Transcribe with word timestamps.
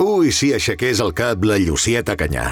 Ui, 0.00 0.30
si 0.32 0.48
aixequés 0.56 1.00
el 1.04 1.12
cap 1.12 1.42
la 1.44 1.58
Llucieta 1.60 2.14
Canyà. 2.16 2.46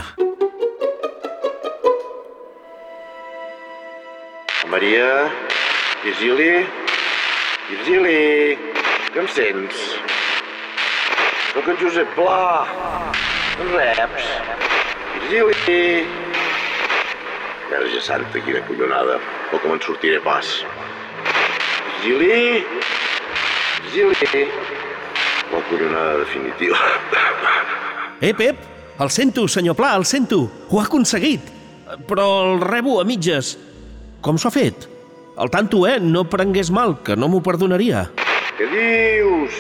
Maria, 4.68 5.30
Virgili, 6.04 6.66
Virgili, 7.70 8.58
que 9.14 9.22
em 9.24 9.30
sents? 9.32 9.80
Soc 11.54 11.70
en 11.72 11.80
Josep 11.80 12.12
Pla, 12.14 12.68
en 13.64 13.72
reps. 13.72 14.28
Virgili. 15.30 16.06
Verge 17.70 18.04
santa, 18.04 18.44
quina 18.44 18.60
collonada. 18.68 19.16
O 19.50 19.58
com 19.58 19.74
en 19.74 19.80
sortiré 19.80 20.20
pas. 20.20 20.52
Virgili, 22.04 22.66
Virgili. 23.94 24.48
La 25.52 25.62
collonada 25.68 26.18
definitiva. 26.18 26.78
Ep, 28.20 28.40
ep, 28.40 28.56
el 29.00 29.10
sento, 29.10 29.48
senyor 29.48 29.76
Pla, 29.76 29.94
el 29.96 30.04
sento. 30.04 30.50
Ho 30.68 30.80
ha 30.80 30.84
aconseguit. 30.84 31.40
Però 32.06 32.26
el 32.44 32.60
rebo 32.60 33.00
a 33.00 33.04
mitges. 33.04 33.56
Com 34.22 34.38
s'ho 34.38 34.50
ha 34.50 34.54
fet? 34.54 34.86
El 35.40 35.50
tanto, 35.50 35.86
eh? 35.88 35.98
No 36.00 36.26
prengués 36.28 36.70
mal, 36.70 36.98
que 37.02 37.16
no 37.16 37.30
m'ho 37.32 37.40
perdonaria. 37.42 38.04
Què 38.58 38.68
dius? 38.68 39.56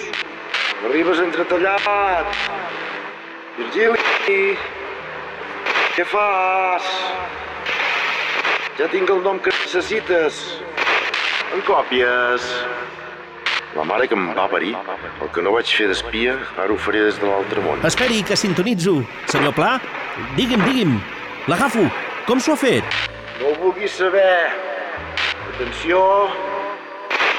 M'arribes 0.82 1.22
entretallat. 1.24 2.36
Virgili, 3.56 4.42
què 5.96 6.04
fas? 6.08 6.86
Ja 8.78 8.86
tinc 8.92 9.10
el 9.12 9.24
nom 9.24 9.40
que 9.42 9.52
necessites. 9.56 10.38
En 11.56 11.64
còpies. 11.66 12.46
La 13.76 13.84
mare 13.86 14.08
que 14.10 14.16
em 14.18 14.24
va 14.34 14.48
parir, 14.50 14.72
el 15.22 15.28
que 15.34 15.42
no 15.46 15.52
vaig 15.54 15.68
fer 15.70 15.86
d'espia, 15.90 16.34
ara 16.58 16.72
ho 16.74 16.78
faré 16.78 17.04
des 17.06 17.18
de 17.22 17.26
l'altre 17.28 17.62
món. 17.62 17.78
Esperi, 17.86 18.22
que 18.26 18.36
sintonitzo. 18.36 18.96
Senyor 19.30 19.54
Pla, 19.54 19.76
digui'm, 20.36 20.64
digui'm. 20.66 20.96
L'agafo. 21.48 21.84
Com 22.26 22.40
s'ho 22.42 22.56
ha 22.56 22.60
fet? 22.60 22.98
No 23.40 23.52
ho 23.52 23.54
vulguis 23.62 23.94
saber. 23.96 24.50
Atenció, 25.54 26.00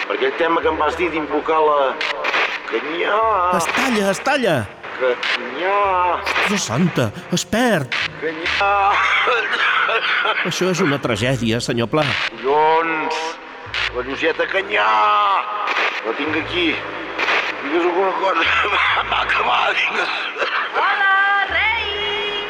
per 0.08 0.16
aquell 0.18 0.34
tema 0.40 0.62
que 0.64 0.72
em 0.72 0.80
vas 0.80 0.98
dir 1.00 1.10
d'invocar 1.14 1.60
la... 1.68 1.80
Canyà, 2.72 3.18
Es 3.58 3.66
talla, 3.76 4.10
es 4.16 4.20
talla. 4.24 4.56
canyà, 5.02 5.78
Déu 6.48 6.58
santa, 6.58 7.10
es 7.36 7.44
perd. 7.46 7.92
canyà. 8.22 8.72
Això 10.48 10.70
és 10.72 10.80
una 10.82 11.00
tragèdia, 11.04 11.60
senyor 11.60 11.90
Pla. 11.92 12.06
Collons! 12.32 13.20
La 13.94 14.02
Llucieta 14.08 14.46
Canyà! 14.48 14.84
La 16.06 16.12
tinc 16.16 16.36
aquí. 16.40 16.70
Digues 17.62 17.88
alguna 17.90 18.14
cosa. 18.22 18.46
Va 19.10 19.18
acabar, 19.26 19.74
digues. 19.76 20.14
Hola, 20.80 21.10
rei! 21.50 22.46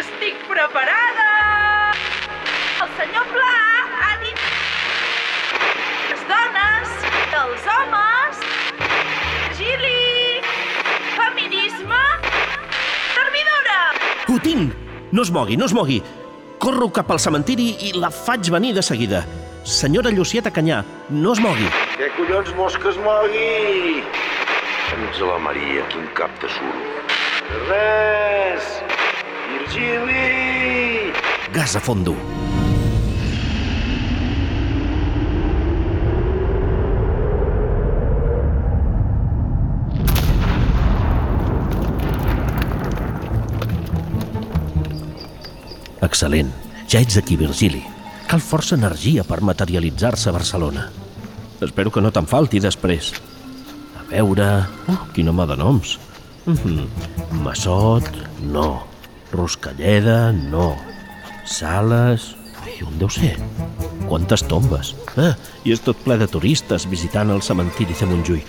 Estic 0.00 0.40
preparada! 0.48 1.28
El 2.80 2.88
senyor 2.96 3.28
Pla 3.34 3.52
ha 4.06 4.16
dit 4.24 4.40
les 6.08 6.22
dones, 6.32 6.96
els 7.42 7.70
homes, 7.76 8.40
Gili, 9.58 10.40
feminisme, 11.12 12.04
servidora! 13.12 13.80
Ho 14.32 14.40
tinc! 14.40 14.72
No 15.12 15.28
es 15.28 15.30
mogui, 15.30 15.60
no 15.60 15.68
es 15.68 15.76
mogui. 15.76 16.00
Corro 16.56 16.88
cap 16.88 17.12
al 17.12 17.20
cementiri 17.20 17.74
i 17.90 17.98
la 18.00 18.08
faig 18.08 18.48
venir 18.48 18.72
de 18.80 18.82
seguida. 18.82 19.26
Senyora 19.66 20.12
Llucieta 20.14 20.52
Canyà, 20.54 20.84
no 21.10 21.32
es 21.34 21.40
mogui. 21.42 21.66
Què 21.98 22.06
collons 22.14 22.52
vols 22.54 22.76
que 22.78 22.86
es 22.92 22.98
mogui? 23.02 23.98
Ens 24.94 25.18
la 25.26 25.38
Maria, 25.42 25.82
quin 25.90 26.06
cap 26.14 26.30
de 26.38 26.46
suro. 26.54 26.84
Res! 27.66 28.68
Virgili! 29.50 31.10
Gas 31.50 31.74
a 31.74 31.82
fondo. 31.82 32.14
Excel·lent. 46.06 46.54
Ja 46.86 47.02
ets 47.02 47.18
aquí, 47.18 47.34
Virgili. 47.34 47.82
Cal 48.26 48.42
força 48.42 48.74
energia 48.74 49.22
per 49.22 49.38
materialitzar-se 49.46 50.28
a 50.28 50.34
Barcelona. 50.34 50.88
Espero 51.62 51.92
que 51.94 52.02
no 52.02 52.10
te'n 52.10 52.26
falti 52.26 52.58
després. 52.58 53.12
A 54.00 54.02
veure... 54.10 54.48
Uh, 54.90 54.96
quin 55.14 55.30
home 55.30 55.46
de 55.46 55.56
noms. 55.56 55.98
Mm 56.46 56.56
-hmm. 56.56 56.86
Massot, 57.44 58.10
no. 58.42 58.82
Ruscalleda, 59.32 60.32
no. 60.32 60.74
Sales... 61.44 62.34
I 62.66 62.82
on 62.82 62.98
deu 62.98 63.08
ser? 63.08 63.38
Quantes 64.08 64.42
tombes? 64.42 64.94
Ah, 65.16 65.36
i 65.64 65.72
és 65.72 65.80
tot 65.80 65.96
ple 66.04 66.18
de 66.18 66.26
turistes 66.26 66.88
visitant 66.90 67.30
el 67.30 67.42
cementiri 67.42 67.94
de 67.94 68.06
Montjuïc. 68.06 68.46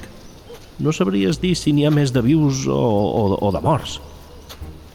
No 0.80 0.92
sabries 0.92 1.40
dir 1.40 1.56
si 1.56 1.72
n'hi 1.72 1.86
ha 1.86 1.92
més 1.92 2.12
de 2.12 2.22
vius 2.22 2.66
o, 2.68 2.74
o, 2.74 3.38
o 3.48 3.52
de 3.52 3.62
morts. 3.62 4.02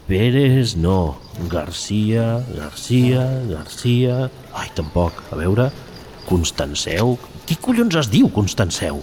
Pérez, 0.07 0.75
no. 0.75 1.17
Garcia, 1.49 2.43
Garcia, 2.55 3.23
Garcia... 3.47 4.29
Ai, 4.53 4.69
tampoc. 4.75 5.23
A 5.31 5.39
veure... 5.39 5.69
Constanceu... 6.27 7.17
Qui 7.43 7.57
collons 7.59 7.95
es 7.99 8.07
diu 8.07 8.29
Constanceu? 8.31 9.01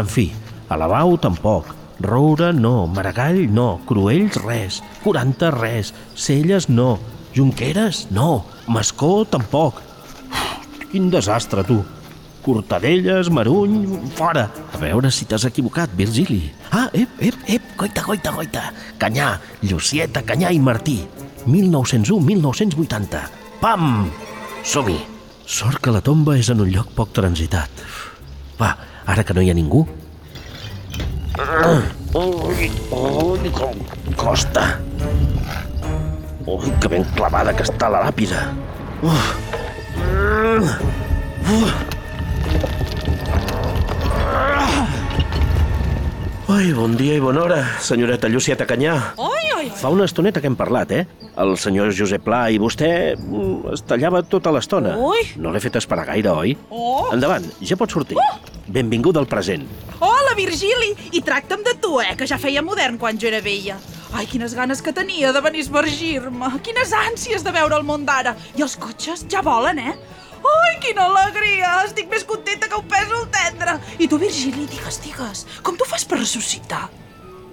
En 0.00 0.08
fi, 0.08 0.30
Alabau 0.72 1.18
tampoc. 1.20 1.74
Roura, 2.00 2.52
no. 2.52 2.86
Maragall, 2.86 3.46
no. 3.52 3.80
Cruells, 3.86 4.38
res. 4.44 4.80
40, 5.04 5.50
res. 5.56 5.92
Celles, 6.14 6.68
no. 6.68 6.98
Junqueras, 7.36 8.06
no. 8.10 8.44
Mascó, 8.66 9.24
tampoc. 9.28 9.80
Uf, 10.32 10.86
quin 10.90 11.10
desastre, 11.12 11.64
tu. 11.68 11.82
Cortadelles, 12.42 13.30
Maruny, 13.30 13.86
fora. 14.18 14.50
A 14.74 14.78
veure 14.82 15.10
si 15.14 15.24
t'has 15.30 15.44
equivocat, 15.46 15.92
Virgili. 15.94 16.50
Ah, 16.74 16.88
ep, 16.92 17.14
ep, 17.22 17.38
ep, 17.46 17.62
goita, 17.78 18.02
goita, 18.02 18.32
goita. 18.34 18.64
Canyà, 18.98 19.36
Llucieta, 19.62 20.24
Canyà 20.26 20.50
i 20.50 20.58
Martí. 20.58 20.98
1901-1980. 21.46 23.22
Pam! 23.62 24.10
Som-hi. 24.66 24.98
Sort 25.46 25.78
que 25.82 25.94
la 25.94 26.02
tomba 26.02 26.34
és 26.38 26.50
en 26.50 26.62
un 26.64 26.70
lloc 26.74 26.90
poc 26.98 27.14
transitat. 27.14 27.70
Va, 28.58 28.74
ara 29.06 29.22
que 29.22 29.34
no 29.34 29.42
hi 29.42 29.50
ha 29.50 29.56
ningú... 29.58 29.86
Ui, 32.12 32.68
ui, 32.92 33.52
com 33.56 33.78
costa. 34.20 34.66
Ui, 36.44 36.74
que 36.82 36.90
ben 36.92 37.06
clavada 37.16 37.54
que 37.56 37.64
està 37.64 37.88
la 37.88 38.02
làpida. 38.04 38.44
Uf. 39.00 39.32
Uf. 41.48 42.01
Ai, 46.50 46.72
bon 46.74 46.96
dia 46.98 47.14
i 47.14 47.20
bona 47.22 47.44
hora, 47.44 47.58
senyoreta 47.78 48.26
Llucieta 48.26 48.66
Canyà. 48.66 48.96
Oi, 49.22 49.44
oi, 49.56 49.68
Fa 49.78 49.92
una 49.94 50.08
estoneta 50.08 50.40
que 50.42 50.48
hem 50.50 50.56
parlat, 50.58 50.90
eh? 50.90 51.04
El 51.38 51.54
senyor 51.56 51.92
Josep 51.94 52.24
Pla 52.26 52.48
i 52.50 52.58
vostè 52.58 52.88
mm, 53.14 53.70
es 53.76 53.84
tallava 53.86 54.24
tota 54.26 54.50
l'estona. 54.50 54.96
No 55.38 55.52
l'he 55.54 55.62
fet 55.62 55.78
esperar 55.78 56.08
gaire, 56.10 56.32
oi? 56.34 56.56
Oh. 56.74 57.12
Endavant, 57.14 57.46
ja 57.62 57.78
pots 57.78 57.94
sortir. 57.94 58.18
Benvingut 58.66 59.16
al 59.20 59.28
present. 59.30 59.68
Hola, 60.02 60.34
Virgili! 60.36 60.90
I 61.14 61.22
tracta'm 61.22 61.62
de 61.62 61.76
tu, 61.80 62.00
eh, 62.02 62.16
que 62.18 62.26
ja 62.26 62.40
feia 62.42 62.62
modern 62.66 62.98
quan 62.98 63.22
jo 63.22 63.30
era 63.30 63.40
vella. 63.44 63.78
Ai, 64.12 64.26
quines 64.26 64.52
ganes 64.58 64.82
que 64.82 64.92
tenia 64.92 65.30
de 65.32 65.40
venir 65.40 65.62
a 65.62 65.68
esvergir-me. 65.68 66.50
Quines 66.66 66.90
ànsies 66.92 67.46
de 67.46 67.54
veure 67.54 67.78
el 67.78 67.86
món 67.86 68.02
d'ara. 68.04 68.34
I 68.58 68.66
els 68.66 68.74
cotxes 68.76 69.24
ja 69.30 69.40
volen, 69.46 69.78
eh? 69.78 69.94
Ai, 70.42 70.76
quina 70.82 71.06
alegria! 71.06 71.72
Estic 71.86 72.08
més 72.10 72.24
contenta 72.26 72.68
que 72.68 72.78
un 72.78 72.88
pèsol 72.90 73.28
tendre. 73.34 73.76
I 74.02 74.08
tu, 74.10 74.18
Virgili, 74.18 74.66
digues, 74.70 74.98
digues, 75.04 75.44
com 75.62 75.78
t'ho 75.78 75.86
fas 75.88 76.04
per 76.08 76.18
ressuscitar? 76.20 76.88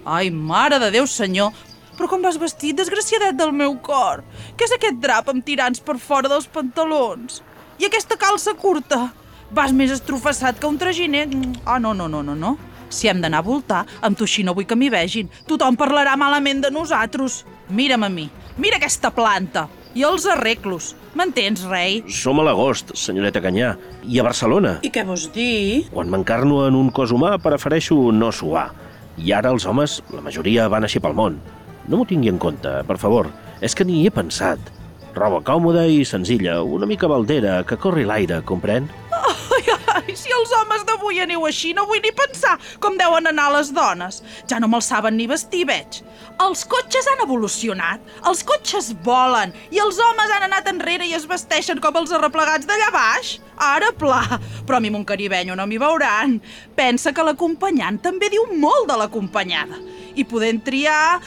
Ai, 0.06 0.32
mare 0.34 0.80
de 0.82 0.90
Déu, 0.96 1.06
senyor, 1.08 1.54
però 2.00 2.08
com 2.10 2.24
vas 2.24 2.40
vestit, 2.40 2.78
desgraciadet 2.80 3.38
del 3.38 3.52
meu 3.52 3.75
cor? 3.84 4.24
Què 4.56 4.66
és 4.66 4.74
aquest 4.75 5.02
drap 5.04 5.30
amb 5.30 5.46
tirants 5.46 5.84
per 5.84 5.98
fora 6.00 6.31
dels 6.31 6.48
pantalons? 6.48 7.42
I 7.80 7.90
aquesta 7.90 8.18
calça 8.19 8.56
curta? 8.56 9.10
Vas 9.52 9.74
més 9.75 9.92
estrofessat 9.92 10.60
que 10.60 10.69
un 10.69 10.78
traginer? 10.80 11.28
Ah, 11.66 11.80
no, 11.80 11.94
no, 11.94 12.08
no, 12.08 12.24
no, 12.24 12.36
no. 12.38 12.56
Si 12.90 13.10
hem 13.10 13.19
d'anar 13.22 13.44
a 13.44 13.46
voltar, 13.46 13.84
amb 14.02 14.18
tu 14.18 14.25
així 14.25 14.46
no 14.46 14.56
vull 14.58 14.66
que 14.69 14.78
m'hi 14.80 14.90
vegin. 14.94 15.30
Tothom 15.50 15.78
parlarà 15.78 16.16
malament 16.18 16.63
de 16.63 16.72
nosaltres. 16.74 17.44
Mira'm 17.69 18.08
a 18.08 18.10
mi, 18.10 18.30
mira 18.58 18.80
aquesta 18.80 19.12
planta. 19.13 19.68
I 19.94 20.06
els 20.08 20.25
arreglos. 20.30 20.94
M'entens, 21.18 21.64
rei? 21.66 22.04
Som 22.14 22.38
a 22.40 22.44
l'agost, 22.46 22.92
senyoreta 22.94 23.42
Canyà, 23.42 23.72
i 24.06 24.20
a 24.22 24.26
Barcelona. 24.28 24.76
I 24.86 24.92
què 24.94 25.02
vols 25.08 25.26
dir? 25.34 25.88
Quan 25.90 26.12
m'encarno 26.12 26.62
en 26.68 26.78
un 26.78 26.92
cos 26.94 27.14
humà, 27.16 27.32
prefereixo 27.42 27.98
no 28.14 28.30
suar. 28.36 28.68
I 29.18 29.34
ara 29.34 29.50
els 29.50 29.66
homes, 29.66 30.00
la 30.14 30.22
majoria, 30.22 30.68
van 30.70 30.86
així 30.86 31.02
pel 31.02 31.18
món. 31.18 31.40
No 31.90 31.98
m'ho 31.98 32.06
tingui 32.06 32.30
en 32.30 32.38
compte, 32.38 32.76
per 32.86 33.00
favor. 33.02 33.32
És 33.66 33.74
que 33.76 33.88
ni 33.88 34.00
hi 34.00 34.06
he 34.08 34.14
pensat. 34.14 34.62
Roba 35.16 35.42
còmoda 35.42 35.88
i 35.90 36.06
senzilla, 36.06 36.60
una 36.62 36.86
mica 36.86 37.10
baldera, 37.10 37.64
que 37.66 37.80
corri 37.82 38.06
l'aire, 38.06 38.44
comprèn? 38.46 38.86
Si 40.20 40.32
els 40.36 40.54
homes 40.58 40.86
d'avui 40.88 41.22
aneu 41.24 41.46
així, 41.48 41.74
no 41.76 41.86
vull 41.90 42.02
ni 42.04 42.12
pensar 42.16 42.58
com 42.84 42.98
deuen 43.00 43.30
anar 43.30 43.50
les 43.54 43.72
dones. 43.76 44.22
Ja 44.50 44.60
no 44.60 44.70
me'ls 44.72 44.90
saben 44.92 45.18
ni 45.18 45.28
vestir, 45.30 45.66
veig. 45.70 46.02
Els 46.40 46.64
cotxes 46.72 47.08
han 47.12 47.24
evolucionat, 47.26 48.04
els 48.30 48.46
cotxes 48.48 48.94
volen, 49.04 49.52
i 49.76 49.82
els 49.84 50.00
homes 50.00 50.32
han 50.36 50.46
anat 50.48 50.70
enrere 50.72 51.08
i 51.08 51.16
es 51.18 51.28
vesteixen 51.28 51.82
com 51.84 52.00
els 52.00 52.14
arreplegats 52.16 52.70
d'allà 52.70 52.90
baix. 52.96 53.36
Ara 53.60 53.92
pla, 53.92 54.24
però 54.66 54.80
a 54.80 54.84
mi 54.84 54.92
mon 54.94 55.04
caribenyo 55.04 55.58
no 55.60 55.68
m'hi 55.68 55.82
veuran. 55.82 56.40
Pensa 56.80 57.12
que 57.12 57.26
l'acompanyant 57.28 58.00
també 58.04 58.32
diu 58.32 58.48
molt 58.56 58.88
de 58.88 59.00
l'acompanyada. 59.02 59.84
I 60.16 60.24
podent 60.28 60.64
triar... 60.64 61.20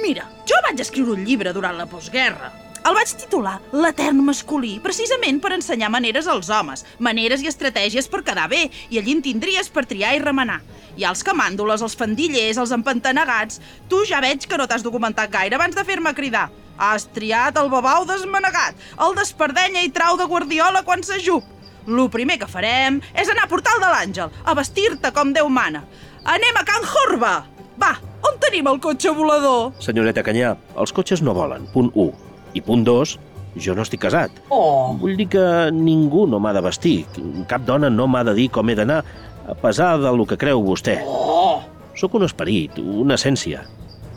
Mira, 0.00 0.24
jo 0.48 0.64
vaig 0.64 0.80
escriure 0.80 1.12
un 1.16 1.24
llibre 1.28 1.52
durant 1.56 1.76
la 1.76 1.88
postguerra. 1.88 2.63
El 2.84 2.92
vaig 2.92 3.12
titular 3.16 3.54
L'etern 3.72 4.18
masculí, 4.26 4.74
precisament 4.84 5.38
per 5.40 5.54
ensenyar 5.56 5.88
maneres 5.88 6.26
als 6.28 6.50
homes, 6.52 6.82
maneres 7.00 7.40
i 7.40 7.48
estratègies 7.48 8.10
per 8.12 8.20
quedar 8.26 8.44
bé, 8.52 8.66
i 8.92 8.98
allí 9.00 9.14
en 9.16 9.22
tindries 9.24 9.70
per 9.72 9.86
triar 9.88 10.10
i 10.12 10.20
remenar. 10.20 10.58
Hi 10.92 11.06
ha 11.06 11.12
els 11.14 11.24
camàndoles, 11.24 11.80
els 11.80 11.96
fandillers, 11.96 12.60
els 12.60 12.74
empantanegats... 12.76 13.62
Tu 13.88 14.02
ja 14.10 14.20
veig 14.20 14.44
que 14.44 14.58
no 14.60 14.66
t'has 14.68 14.84
documentat 14.84 15.32
gaire 15.32 15.56
abans 15.56 15.76
de 15.78 15.84
fer-me 15.88 16.12
cridar. 16.12 16.50
Has 16.76 17.06
triat 17.16 17.56
el 17.56 17.70
babau 17.72 18.04
desmanegat, 18.04 18.76
el 19.00 19.16
d'espardenya 19.16 19.86
i 19.86 19.92
trau 19.94 20.20
de 20.20 20.28
guardiola 20.28 20.84
quan 20.84 21.00
s'ajup. 21.06 21.48
Lo 21.88 22.10
primer 22.12 22.36
que 22.42 22.50
farem 22.50 23.00
és 23.16 23.32
anar 23.32 23.46
a 23.48 23.52
Portal 23.54 23.80
de 23.80 23.94
l'Àngel, 23.94 24.36
a 24.44 24.56
vestir-te 24.60 25.14
com 25.16 25.32
Déu 25.32 25.48
mana. 25.48 25.86
Anem 26.36 26.60
a 26.60 26.66
Can 26.68 26.84
Jorba! 26.92 27.32
Va, 27.80 27.94
on 28.28 28.36
tenim 28.44 28.68
el 28.68 28.84
cotxe 28.84 29.16
volador? 29.16 29.72
Senyoreta 29.80 30.24
Canyà, 30.26 30.52
els 30.76 30.92
cotxes 30.92 31.24
no 31.24 31.32
volen, 31.36 31.64
punt 31.72 31.90
1. 31.94 32.33
I 32.54 32.62
punt 32.62 32.84
2, 32.86 33.18
jo 33.60 33.74
no 33.74 33.84
estic 33.84 34.02
casat. 34.02 34.34
Oh! 34.54 34.94
Vull 35.00 35.18
dir 35.18 35.28
que 35.30 35.44
ningú 35.74 36.26
no 36.30 36.40
m'ha 36.42 36.54
de 36.56 36.62
vestir. 36.64 36.96
Cap 37.50 37.66
dona 37.66 37.90
no 37.90 38.08
m'ha 38.10 38.24
de 38.26 38.34
dir 38.38 38.48
com 38.54 38.70
he 38.70 38.76
d'anar, 38.78 39.02
a 39.46 39.54
pesar 39.58 39.96
del 40.02 40.24
que 40.26 40.38
creu 40.40 40.62
vostè. 40.64 41.00
Oh! 41.06 41.62
Sóc 41.94 42.16
un 42.18 42.26
esperit, 42.26 42.78
una 42.78 43.18
essència. 43.18 43.62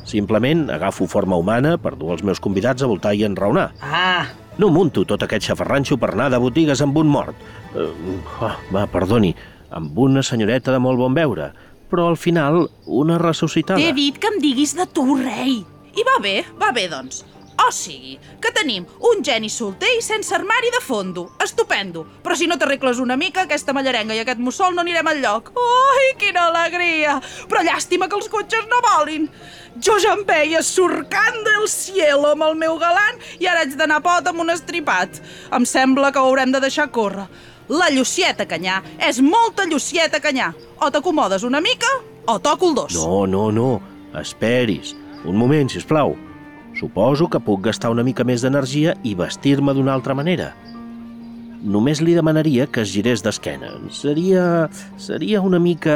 Simplement 0.08 0.70
agafo 0.72 1.06
forma 1.06 1.38
humana 1.38 1.76
per 1.78 1.98
dur 2.00 2.14
els 2.16 2.24
meus 2.24 2.40
convidats 2.40 2.84
a 2.84 2.90
voltar 2.90 3.14
i 3.14 3.26
enraonar. 3.28 3.70
Ah! 3.84 4.26
No 4.58 4.72
munto 4.74 5.04
tot 5.06 5.22
aquest 5.22 5.52
xafarranxo 5.52 6.00
per 6.02 6.14
anar 6.16 6.32
de 6.34 6.40
botigues 6.42 6.82
amb 6.82 6.98
un 6.98 7.12
mort. 7.12 7.38
Uh, 7.76 8.18
oh, 8.42 8.54
va, 8.74 8.88
perdoni, 8.90 9.36
amb 9.70 9.98
una 10.00 10.24
senyoreta 10.26 10.74
de 10.74 10.82
molt 10.82 10.98
bon 10.98 11.14
veure, 11.14 11.52
però 11.92 12.08
al 12.10 12.18
final 12.18 12.64
una 12.88 13.20
ressuscitada. 13.22 13.78
T'he 13.78 13.94
dit 13.94 14.18
que 14.18 14.32
em 14.32 14.40
diguis 14.42 14.74
de 14.80 14.88
tu, 14.90 15.06
rei. 15.20 15.60
I 15.98 16.06
va 16.08 16.18
bé, 16.24 16.40
va 16.58 16.72
bé, 16.74 16.88
doncs. 16.90 17.26
O 17.68 17.72
sigui, 17.72 18.16
que 18.40 18.54
tenim 18.56 18.86
un 19.10 19.20
geni 19.26 19.50
solter 19.52 19.90
i 19.98 20.04
sense 20.04 20.32
armari 20.36 20.70
de 20.72 20.80
fondo. 20.80 21.26
Estupendo. 21.44 22.06
Però 22.24 22.36
si 22.40 22.48
no 22.48 22.56
t'arregles 22.56 23.02
una 23.04 23.18
mica, 23.20 23.44
aquesta 23.44 23.74
mallarenga 23.76 24.16
i 24.16 24.22
aquest 24.22 24.40
mussol 24.40 24.76
no 24.76 24.86
anirem 24.86 25.10
al 25.12 25.20
lloc. 25.20 25.52
Ai, 25.60 26.14
quina 26.22 26.46
alegria! 26.48 27.18
Però 27.52 27.64
llàstima 27.68 28.08
que 28.08 28.16
els 28.16 28.30
cotxes 28.32 28.70
no 28.72 28.80
volin. 28.86 29.28
Jo 29.84 29.98
ja 30.00 30.14
em 30.16 30.24
veia 30.26 30.62
surcant 30.64 31.42
del 31.44 31.68
cielo 31.70 32.32
amb 32.32 32.46
el 32.48 32.56
meu 32.62 32.78
galant 32.80 33.20
i 33.38 33.50
ara 33.52 33.66
haig 33.66 33.76
d'anar 33.76 34.00
pot 34.06 34.30
amb 34.32 34.46
un 34.46 34.54
estripat. 34.54 35.20
Em 35.52 35.68
sembla 35.68 36.14
que 36.14 36.24
ho 36.24 36.32
haurem 36.32 36.56
de 36.56 36.64
deixar 36.64 36.88
córrer. 36.96 37.28
La 37.68 37.90
Llucieta 37.92 38.48
Canyà 38.48 38.80
és 39.10 39.20
molta 39.20 39.68
Llucieta 39.68 40.22
Canyà. 40.24 40.54
O 40.80 40.88
t'acomodes 40.88 41.44
una 41.44 41.60
mica 41.60 41.92
o 42.32 42.40
toco 42.40 42.72
el 42.72 42.80
dos. 42.80 42.96
No, 42.96 43.26
no, 43.28 43.52
no. 43.52 43.70
Esperis. 44.16 44.96
Un 45.28 45.36
moment, 45.36 45.68
si 45.68 45.82
us 45.84 45.86
plau. 45.86 46.16
Suposo 46.80 47.28
que 47.30 47.40
puc 47.42 47.64
gastar 47.66 47.90
una 47.90 48.04
mica 48.06 48.26
més 48.28 48.44
d'energia 48.46 48.94
i 49.04 49.16
vestir-me 49.18 49.74
d'una 49.74 49.96
altra 49.98 50.14
manera. 50.18 50.52
Només 51.68 52.04
li 52.06 52.14
demanaria 52.14 52.68
que 52.70 52.84
es 52.86 52.92
girés 52.94 53.24
d'esquena. 53.26 53.72
Seria... 53.90 54.68
seria 55.02 55.42
una 55.42 55.58
mica... 55.60 55.96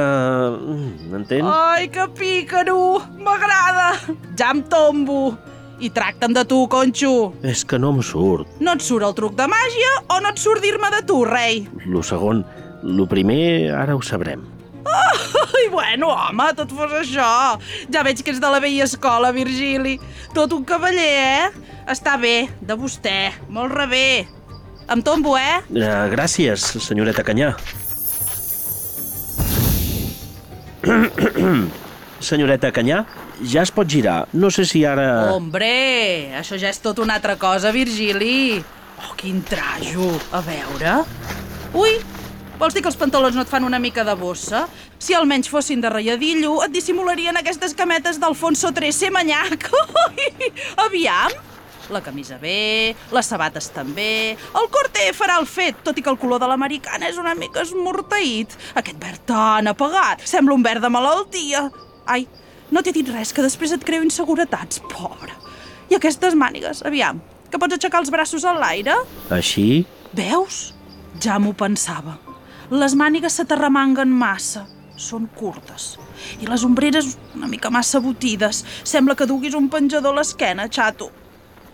mm, 0.58 1.12
M'entén? 1.12 1.46
Ai, 1.46 1.88
que 1.94 2.08
pícaro! 2.18 2.98
M'agrada! 3.22 3.92
Ja 4.40 4.50
em 4.56 4.64
tombo! 4.66 5.36
I 5.82 5.90
tracta'm 5.94 6.34
de 6.34 6.44
tu, 6.50 6.64
Conxo! 6.70 7.32
És 7.46 7.62
que 7.66 7.78
no 7.82 7.94
em 7.94 8.02
surt. 8.06 8.50
No 8.62 8.74
et 8.78 8.84
surt 8.86 9.06
el 9.06 9.14
truc 9.18 9.38
de 9.38 9.48
màgia 9.50 9.94
o 10.14 10.20
no 10.22 10.34
et 10.34 10.42
surt 10.42 10.62
dir-me 10.66 10.90
de 10.98 11.04
tu, 11.06 11.22
rei? 11.30 11.64
Lo 11.86 12.02
segon... 12.06 12.44
Lo 12.82 13.06
primer, 13.06 13.70
ara 13.78 13.94
ho 13.94 14.02
sabrem. 14.02 14.42
Ai, 14.86 15.68
bueno, 15.72 16.10
home, 16.10 16.48
tot 16.58 16.72
fos 16.76 16.94
això. 17.02 17.60
Ja 17.94 18.04
veig 18.08 18.24
que 18.24 18.34
és 18.34 18.42
de 18.42 18.50
la 18.52 18.60
vella 18.64 18.88
escola, 18.88 19.32
Virgili. 19.36 19.98
Tot 20.36 20.54
un 20.56 20.66
cavaller, 20.66 21.12
eh? 21.22 21.50
Està 21.92 22.18
bé, 22.22 22.50
de 22.62 22.78
vostè. 22.78 23.32
Molt 23.50 23.74
rebé. 23.76 24.26
Em 24.92 25.02
tombo, 25.06 25.38
eh? 25.38 25.62
Uh, 25.72 26.10
gràcies, 26.12 26.66
senyoreta 26.84 27.24
Canyà. 27.24 27.54
senyoreta 32.32 32.72
Canyà, 32.76 33.06
ja 33.54 33.62
es 33.64 33.72
pot 33.74 33.88
girar. 33.90 34.26
No 34.34 34.52
sé 34.54 34.66
si 34.70 34.84
ara... 34.86 35.32
Hombre, 35.36 35.72
això 36.40 36.60
ja 36.60 36.70
és 36.74 36.82
tot 36.84 37.00
una 37.04 37.16
altra 37.20 37.38
cosa, 37.40 37.72
Virgili. 37.76 38.62
Oh, 39.02 39.14
quin 39.18 39.42
trajo. 39.48 40.12
A 40.36 40.42
veure... 40.46 41.02
Ui, 41.72 41.96
vols 42.62 42.76
dir 42.78 42.84
que 42.86 42.92
els 42.92 43.00
pantalons 43.00 43.34
no 43.34 43.42
et 43.42 43.50
fan 43.50 43.66
una 43.66 43.80
mica 43.82 44.04
de 44.06 44.14
bossa? 44.18 44.68
Si 45.02 45.16
almenys 45.18 45.50
fossin 45.50 45.82
de 45.82 45.90
reiadillo, 45.90 46.60
et 46.62 46.74
dissimularien 46.74 47.38
aquestes 47.40 47.74
cametes 47.78 48.20
d'Alfonso 48.22 48.70
XIII 48.76 49.10
manyac. 49.16 49.66
Ui, 50.06 50.52
aviam! 50.86 51.34
La 51.92 52.00
camisa 52.06 52.38
bé, 52.40 52.94
les 53.12 53.28
sabates 53.28 53.66
també, 53.76 54.38
el 54.38 54.70
corte 54.72 55.10
farà 55.18 55.40
el 55.42 55.48
fet, 55.50 55.82
tot 55.84 55.98
i 55.98 56.06
que 56.06 56.14
el 56.14 56.20
color 56.22 56.40
de 56.40 56.48
l'americana 56.48 57.10
és 57.10 57.18
una 57.20 57.34
mica 57.36 57.66
esmorteït. 57.66 58.54
Aquest 58.80 59.02
verd 59.02 59.26
tan 59.28 59.68
apagat, 59.74 60.24
sembla 60.24 60.56
un 60.56 60.64
verd 60.64 60.86
de 60.86 60.94
malaltia. 60.94 61.66
Ai, 62.08 62.28
no 62.72 62.86
t'he 62.86 62.96
dit 62.96 63.10
res, 63.12 63.34
que 63.36 63.44
després 63.44 63.74
et 63.76 63.84
creu 63.84 64.06
inseguretats, 64.06 64.80
pobre. 64.94 65.36
I 65.92 65.98
aquestes 65.98 66.38
mànigues, 66.40 66.86
aviam, 66.88 67.20
que 67.52 67.60
pots 67.60 67.76
aixecar 67.76 68.06
els 68.06 68.14
braços 68.14 68.48
a 68.48 68.56
l'aire? 68.56 68.96
Així? 69.34 69.84
Veus? 70.16 70.70
Ja 71.20 71.42
m'ho 71.42 71.52
pensava. 71.58 72.22
Les 72.72 72.94
mànigues 72.96 73.36
se 73.36 73.44
t'arremanguen 73.44 74.12
massa. 74.16 74.62
Són 74.96 75.26
curtes. 75.36 75.98
I 76.40 76.48
les 76.48 76.64
ombreres 76.64 77.18
una 77.36 77.50
mica 77.52 77.72
massa 77.74 78.00
botides. 78.00 78.62
Sembla 78.88 79.16
que 79.20 79.28
duguis 79.28 79.58
un 79.58 79.68
penjador 79.70 80.16
a 80.16 80.22
l'esquena, 80.22 80.70
xato. 80.72 81.10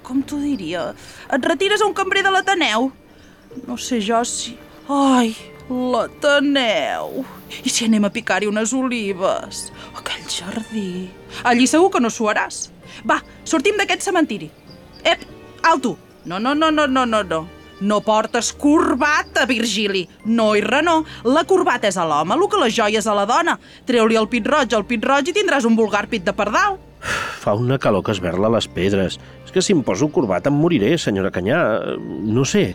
Com 0.02 0.24
t'ho 0.26 0.40
diria? 0.42 0.88
Et 1.30 1.46
retires 1.46 1.84
a 1.84 1.86
un 1.86 1.94
cambrer 1.94 2.24
de 2.26 2.32
l'Ateneu? 2.34 2.90
No 3.68 3.78
sé 3.78 4.00
jo 4.02 4.24
si... 4.26 4.56
Ai, 4.90 5.36
l'Ateneu. 5.70 7.22
I 7.62 7.70
si 7.70 7.86
anem 7.86 8.08
a 8.08 8.12
picar-hi 8.16 8.50
unes 8.50 8.74
olives? 8.74 9.68
Aquell 10.00 10.26
jardí. 10.32 11.12
Allí 11.44 11.68
segur 11.70 11.92
que 11.94 12.02
no 12.02 12.10
suaràs. 12.10 12.72
Va, 13.06 13.20
sortim 13.46 13.78
d'aquest 13.78 14.08
cementiri. 14.08 14.50
Ep, 15.06 15.30
alto. 15.62 15.94
No, 16.26 16.40
no, 16.40 16.56
no, 16.56 16.72
no, 16.72 16.88
no, 16.88 17.06
no, 17.06 17.22
no. 17.22 17.44
No 17.80 18.02
portes 18.02 18.54
corbata, 18.58 19.46
Virgili. 19.46 20.08
No 20.26 20.56
i 20.58 20.62
renó. 20.66 21.04
La 21.24 21.44
corbata 21.46 21.88
és 21.92 21.98
a 21.98 22.06
l'home, 22.10 22.34
el 22.34 22.50
que 22.50 22.62
les 22.64 22.74
joies 22.74 23.06
a 23.06 23.14
la 23.14 23.28
dona. 23.30 23.58
Treu-li 23.86 24.18
el 24.18 24.30
pit 24.32 24.48
roig 24.50 24.74
al 24.74 24.86
pit 24.90 25.06
roig 25.06 25.30
i 25.30 25.36
tindràs 25.36 25.68
un 25.70 25.78
vulgar 25.78 26.08
pit 26.10 26.26
de 26.26 26.34
pardal. 26.34 26.80
Fa 27.38 27.54
una 27.54 27.78
calor 27.78 28.04
que 28.04 28.12
es 28.16 28.20
verla 28.20 28.50
les 28.50 28.68
pedres. 28.68 29.20
És 29.46 29.54
que 29.54 29.62
si 29.62 29.76
em 29.78 29.84
poso 29.86 30.10
corbata 30.10 30.50
em 30.50 30.58
moriré, 30.58 30.96
senyora 30.98 31.32
Canyà. 31.32 31.62
No 31.98 32.46
sé. 32.46 32.72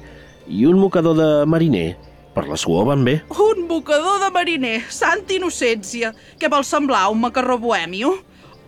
I 0.47 0.66
un 0.66 0.78
mocador 0.78 1.18
de 1.18 1.30
mariner. 1.47 1.97
Per 2.32 2.47
la 2.49 2.56
suor 2.56 2.87
van 2.88 3.02
bé. 3.04 3.18
Un 3.28 3.66
bocador 3.68 4.23
de 4.23 4.30
mariner, 4.32 4.76
santa 4.88 5.35
innocència. 5.35 6.14
Què 6.40 6.49
vol 6.49 6.64
semblar, 6.64 7.11
un 7.12 7.21
macarró 7.21 7.59
bohèmio? 7.61 8.14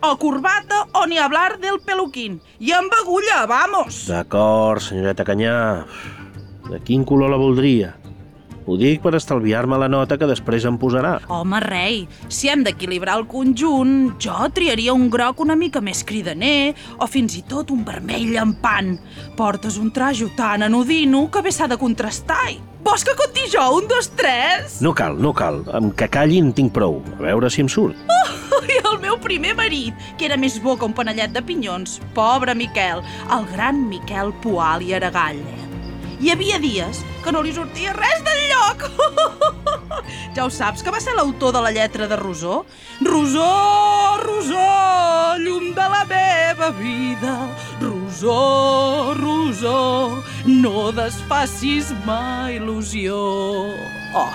O 0.05 0.11
corbata 0.21 0.83
o 0.93 1.07
ni 1.09 1.17
hablar 1.17 1.55
del 1.57 1.79
peluquín. 1.81 2.37
I 2.59 2.75
amb 2.77 2.93
agulla, 2.99 3.45
vamos! 3.49 4.03
D'acord, 4.11 4.83
senyoreta 4.85 5.25
Canyà. 5.25 5.55
De 6.69 6.81
quin 6.81 7.05
color 7.05 7.29
la 7.31 7.37
voldria? 7.37 7.93
Ho 8.65 8.75
dic 8.81 9.03
per 9.03 9.13
estalviar-me 9.13 9.77
la 9.77 9.89
nota 9.91 10.17
que 10.17 10.25
després 10.25 10.65
em 10.65 10.77
posarà. 10.81 11.19
Home, 11.29 11.59
rei, 11.61 11.99
si 12.33 12.49
hem 12.49 12.63
d'equilibrar 12.65 13.19
el 13.19 13.27
conjunt, 13.29 14.15
jo 14.21 14.37
triaria 14.57 14.95
un 14.97 15.05
groc 15.13 15.43
una 15.45 15.57
mica 15.59 15.83
més 15.85 16.01
cridaner 16.03 16.73
o 16.97 17.05
fins 17.05 17.37
i 17.37 17.43
tot 17.45 17.69
un 17.69 17.83
vermell 17.85 18.31
llampant. 18.33 18.95
Portes 19.37 19.77
un 19.77 19.91
trajo 19.93 20.31
tan 20.37 20.65
anodino 20.65 21.27
que 21.29 21.45
bé 21.45 21.53
s'ha 21.53 21.69
de 21.69 21.77
contrastar. 21.77 22.41
I 22.55 22.57
Vols 22.85 23.01
que 23.01 23.15
conti 23.17 23.47
jo? 23.49 23.63
Un, 23.79 23.87
dos, 23.89 24.11
tres? 24.13 24.75
No 24.85 24.91
cal, 24.93 25.15
no 25.17 25.31
cal. 25.33 25.63
Amb 25.73 25.95
que 25.97 26.05
calli 26.05 26.37
en 26.37 26.51
tinc 26.53 26.69
prou. 26.73 26.99
A 27.15 27.23
veure 27.23 27.49
si 27.49 27.63
em 27.65 27.69
surt. 27.69 27.97
I 28.69 28.77
el 28.77 28.99
meu 29.01 29.17
primer 29.21 29.55
marit, 29.57 29.97
que 30.19 30.27
era 30.29 30.37
més 30.37 30.59
bo 30.61 30.75
que 30.77 30.85
un 30.85 30.93
panellet 30.93 31.33
de 31.33 31.41
pinyons. 31.41 31.97
Pobre 32.13 32.53
Miquel, 32.57 33.01
el 33.33 33.49
gran 33.53 33.87
Miquel 33.89 34.33
Poal 34.45 34.85
i 34.85 34.93
Aragall. 34.97 35.41
Hi 36.21 36.31
havia 36.31 36.57
dies 36.63 37.01
que 37.23 37.31
no 37.35 37.41
li 37.43 37.51
sortia 37.53 37.93
res 37.95 38.21
del 38.25 38.41
lloc. 38.51 38.85
ja 40.35 40.45
ho 40.45 40.49
saps, 40.53 40.83
que 40.83 40.93
va 40.93 41.01
ser 41.03 41.15
l'autor 41.17 41.51
de 41.55 41.61
la 41.65 41.71
lletra 41.75 42.07
de 42.07 42.15
Rosó? 42.19 42.63
Rosó, 43.03 43.49
Rosó, 44.23 44.65
llum 45.43 45.73
de 45.75 45.87
la 45.91 46.03
meva 46.09 46.69
vida. 46.79 47.35
Rosó, 47.81 49.13
Rosó, 49.19 50.23
no 50.47 50.91
desfacis 50.95 51.91
mai 52.07 52.59
il·lusió. 52.61 53.19
Oh, 54.15 54.31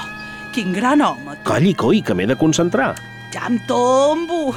Quin 0.52 0.72
gran 0.74 1.00
home. 1.00 1.36
tu. 1.38 1.46
Calli, 1.46 1.72
coi, 1.78 2.02
que 2.02 2.14
m'he 2.14 2.26
de 2.26 2.36
concentrar. 2.36 2.96
Ja 3.32 3.46
em 3.46 3.58
tombo. 3.68 4.50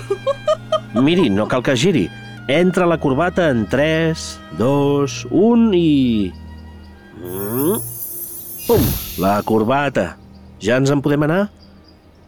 Miri, 1.05 1.29
no 1.29 1.47
cal 1.47 1.61
que 1.63 1.75
giri. 1.77 2.07
Entra 2.49 2.87
la 2.89 2.97
corbata 2.97 3.49
en 3.53 3.67
3, 3.69 4.23
2, 4.57 5.27
1 5.29 5.73
i... 5.77 6.33
Mm. 7.23 7.79
Pum, 8.67 8.83
la 9.19 9.41
corbata. 9.47 10.17
Ja 10.63 10.77
ens 10.79 10.91
en 10.91 11.01
podem 11.03 11.23
anar? 11.25 11.47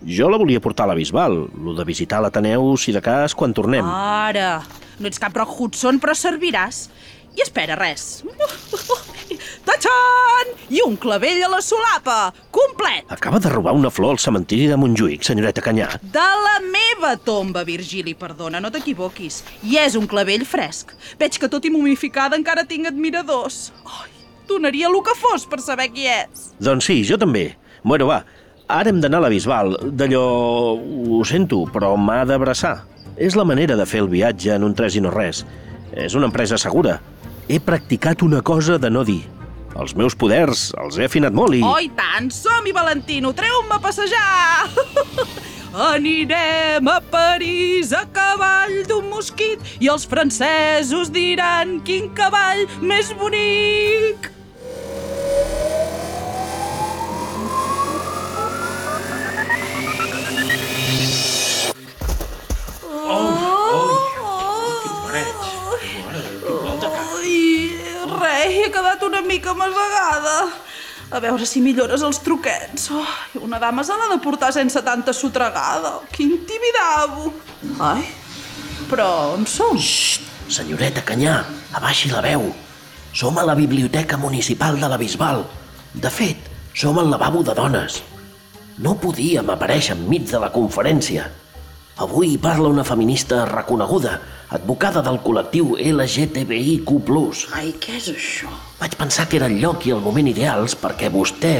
Jo 0.06 0.30
la 0.30 0.38
volia 0.38 0.62
portar 0.62 0.86
a 0.86 0.92
la 0.92 0.96
Bisbal, 0.98 1.36
lo 1.64 1.74
de 1.75 1.86
visitar 1.88 2.22
l'Ateneu, 2.22 2.75
si 2.78 2.94
de 2.94 3.02
cas, 3.02 3.34
quan 3.34 3.54
tornem. 3.56 3.86
Ara, 3.88 4.62
no 5.00 5.10
ets 5.10 5.20
cap 5.20 5.36
Rock 5.36 5.56
Hudson, 5.60 6.00
però 6.00 6.16
serviràs. 6.16 6.86
I 7.36 7.44
espera, 7.44 7.75
res. 7.75 8.24
Tachan! 9.66 10.54
I 10.72 10.80
un 10.86 10.96
clavell 10.96 11.42
a 11.44 11.50
la 11.52 11.60
solapa, 11.64 12.32
complet. 12.54 13.04
Acaba 13.12 13.42
de 13.44 13.52
robar 13.52 13.74
una 13.75 13.92
flor 13.92 14.16
al 14.16 14.22
cementiri 14.22 14.70
de 14.72 14.78
Montjuïc, 14.80 15.25
senyoreta 15.28 15.64
Canyà. 15.66 15.90
De 16.00 16.28
la 16.46 16.56
meva 16.64 17.16
tomba, 17.18 17.66
Virgili, 17.68 18.16
perdona, 18.16 18.62
no 18.64 18.72
t'equivoquis. 18.72 19.42
I 19.68 19.82
és 19.84 20.00
un 20.00 20.08
clavell 20.08 20.48
fresc. 20.48 20.96
Veig 21.20 21.40
que 21.42 21.52
tot 21.52 21.66
i 21.68 21.74
mumificada 21.74 22.40
encara 22.40 22.64
tinc 22.70 22.88
admiradors. 22.88 23.74
Ai, 23.84 24.14
donaria 24.48 24.90
el 24.90 24.98
que 25.06 25.16
fos 25.20 25.46
per 25.50 25.62
saber 25.64 25.90
qui 25.94 26.08
és. 26.10 26.50
Doncs 26.64 26.88
sí, 26.90 27.02
jo 27.08 27.18
també. 27.22 27.50
Bueno, 27.84 28.08
va, 28.10 28.24
ara 28.68 28.92
hem 28.92 29.02
d'anar 29.04 29.22
a 29.22 29.25
la 29.28 29.32
Bisbal. 29.34 29.75
D'allò... 29.98 30.24
ho 30.80 31.24
sento, 31.28 31.64
però 31.74 31.94
m'ha 31.98 32.24
d'abraçar. 32.25 32.78
És 33.16 33.38
la 33.40 33.46
manera 33.48 33.78
de 33.80 33.86
fer 33.88 34.02
el 34.04 34.12
viatge 34.12 34.56
en 34.56 34.66
un 34.68 34.75
tres 34.75 34.98
i 34.98 35.04
no 35.04 35.14
res. 35.14 35.46
És 35.96 36.16
una 36.18 36.28
empresa 36.32 36.60
segura. 36.60 37.00
He 37.48 37.62
practicat 37.62 38.24
una 38.25 38.42
cosa 38.42 38.80
de 38.82 38.90
no 38.92 39.06
dir. 39.08 39.22
Els 39.75 39.92
meus 40.00 40.16
poders 40.16 40.70
els 40.80 40.98
he 40.98 41.08
afinat 41.10 41.36
molt 41.36 41.58
i... 41.58 41.62
Oh, 41.64 41.80
i 41.84 41.90
tant! 41.98 42.32
Som-hi, 42.32 42.72
Valentino! 42.75 43.34
Treu-me 43.36 43.75
a 43.75 43.82
passejar! 43.84 44.72
Anirem 45.75 46.88
a 46.88 47.01
París 47.01 47.91
a 47.91 48.05
cavall 48.08 48.77
d'un 48.88 49.10
mosquit 49.12 49.60
i 49.84 49.89
els 49.91 50.05
francesos 50.08 51.10
diran 51.12 51.82
quin 51.84 52.08
cavall 52.15 52.63
més 52.79 53.12
bonic! 53.20 54.32
He 68.46 68.70
quedat 68.72 69.03
una 69.03 69.20
mica 69.22 69.53
masegada. 69.53 70.38
A 71.12 71.20
veure 71.22 71.46
si 71.46 71.62
millores 71.62 72.01
els 72.01 72.17
truquets. 72.24 72.88
Ai, 72.96 73.35
una 73.46 73.60
dama 73.60 73.84
se 73.84 73.94
l'ha 73.94 74.10
de 74.10 74.18
portar 74.22 74.52
sense 74.54 74.82
tanta 74.82 75.14
sotregada. 75.14 76.00
Quin 76.12 76.40
tibidabo. 76.50 77.30
Ai, 77.80 78.02
però 78.90 79.36
on 79.36 79.46
som? 79.46 79.78
Senyoreta 79.78 81.04
Canyà, 81.06 81.44
abaixi 81.78 82.10
la 82.10 82.24
veu. 82.25 82.50
Som 83.14 83.38
a 83.38 83.46
la 83.46 83.56
Biblioteca 83.56 84.18
Municipal 84.18 84.80
de 84.82 84.90
la 84.90 84.98
Bisbal. 84.98 85.46
De 85.94 86.10
fet, 86.10 86.50
som 86.74 86.98
al 87.00 87.10
lavabo 87.14 87.46
de 87.46 87.54
dones. 87.54 88.02
No 88.82 88.98
podíem 89.00 89.54
aparèixer 89.54 89.96
enmig 89.96 90.25
de 90.32 90.42
la 90.42 90.52
conferència. 90.52 91.30
Avui 92.02 92.34
hi 92.34 92.42
parla 92.42 92.74
una 92.74 92.84
feminista 92.84 93.46
reconeguda, 93.48 94.18
advocada 94.58 95.06
del 95.06 95.22
col·lectiu 95.24 95.78
LGTBIQ+. 95.80 96.98
Ai, 97.56 97.72
què 97.80 98.02
és 98.02 98.10
això? 98.12 98.50
Vaig 98.82 98.98
pensar 99.00 99.30
que 99.30 99.38
era 99.38 99.48
el 99.48 99.62
lloc 99.62 99.86
i 99.86 99.94
el 99.96 100.04
moment 100.04 100.28
ideals 100.28 100.75
perquè 100.75 101.14
vostè 101.14 101.56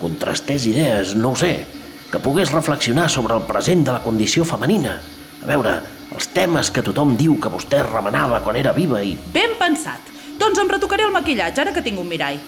contrastés 0.00 0.66
idees, 0.66 1.14
no 1.14 1.34
ho 1.34 1.38
sé, 1.38 1.66
que 2.10 2.18
pogués 2.18 2.52
reflexionar 2.52 3.08
sobre 3.12 3.36
el 3.36 3.46
present 3.46 3.84
de 3.86 3.94
la 3.94 4.02
condició 4.02 4.44
femenina. 4.44 4.96
A 5.40 5.48
veure, 5.48 5.76
els 6.10 6.26
temes 6.34 6.72
que 6.74 6.82
tothom 6.82 7.14
diu 7.16 7.36
que 7.40 7.52
vostè 7.52 7.84
remenava 7.86 8.40
quan 8.44 8.58
era 8.58 8.74
viva 8.76 9.02
i... 9.04 9.14
Ben 9.34 9.54
pensat. 9.60 10.10
Doncs 10.40 10.58
em 10.58 10.72
retocaré 10.72 11.06
el 11.06 11.14
maquillatge, 11.14 11.62
ara 11.62 11.74
que 11.76 11.84
tinc 11.84 12.00
un 12.00 12.08
mirall. 12.10 12.40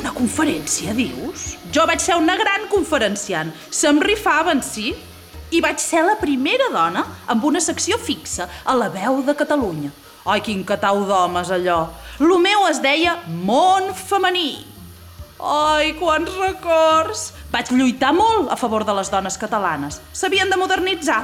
Una 0.00 0.12
conferència, 0.14 0.94
dius? 0.94 1.54
Jo 1.74 1.84
vaig 1.86 2.02
ser 2.02 2.18
una 2.18 2.36
gran 2.38 2.66
conferenciant. 2.72 3.52
Se'm 3.70 4.00
rifaven, 4.02 4.62
sí? 4.62 4.92
I 5.50 5.60
vaig 5.62 5.82
ser 5.82 6.04
la 6.06 6.16
primera 6.18 6.68
dona 6.70 7.02
amb 7.30 7.46
una 7.46 7.62
secció 7.62 7.98
fixa 7.98 8.46
a 8.64 8.76
la 8.78 8.88
veu 8.90 9.22
de 9.26 9.34
Catalunya. 9.38 9.90
Ai, 10.30 10.42
quin 10.46 10.62
catau 10.66 11.02
d'homes, 11.08 11.50
allò. 11.50 11.80
Lo 12.22 12.38
meu 12.38 12.66
es 12.68 12.78
deia 12.82 13.16
Món 13.26 13.90
Femení. 13.96 14.79
Ai, 15.40 15.94
quants 15.96 16.32
records! 16.36 17.30
Vaig 17.50 17.70
lluitar 17.72 18.12
molt 18.12 18.50
a 18.52 18.58
favor 18.60 18.84
de 18.84 18.92
les 18.98 19.08
dones 19.10 19.38
catalanes. 19.40 20.00
S'havien 20.12 20.50
de 20.52 20.58
modernitzar. 20.60 21.22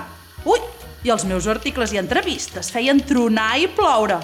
Ui, 0.49 0.61
i 1.05 1.13
els 1.13 1.27
meus 1.29 1.47
articles 1.47 1.93
i 1.93 2.01
entrevistes 2.01 2.73
feien 2.73 3.03
tronar 3.05 3.59
i 3.61 3.69
ploure. 3.69 4.19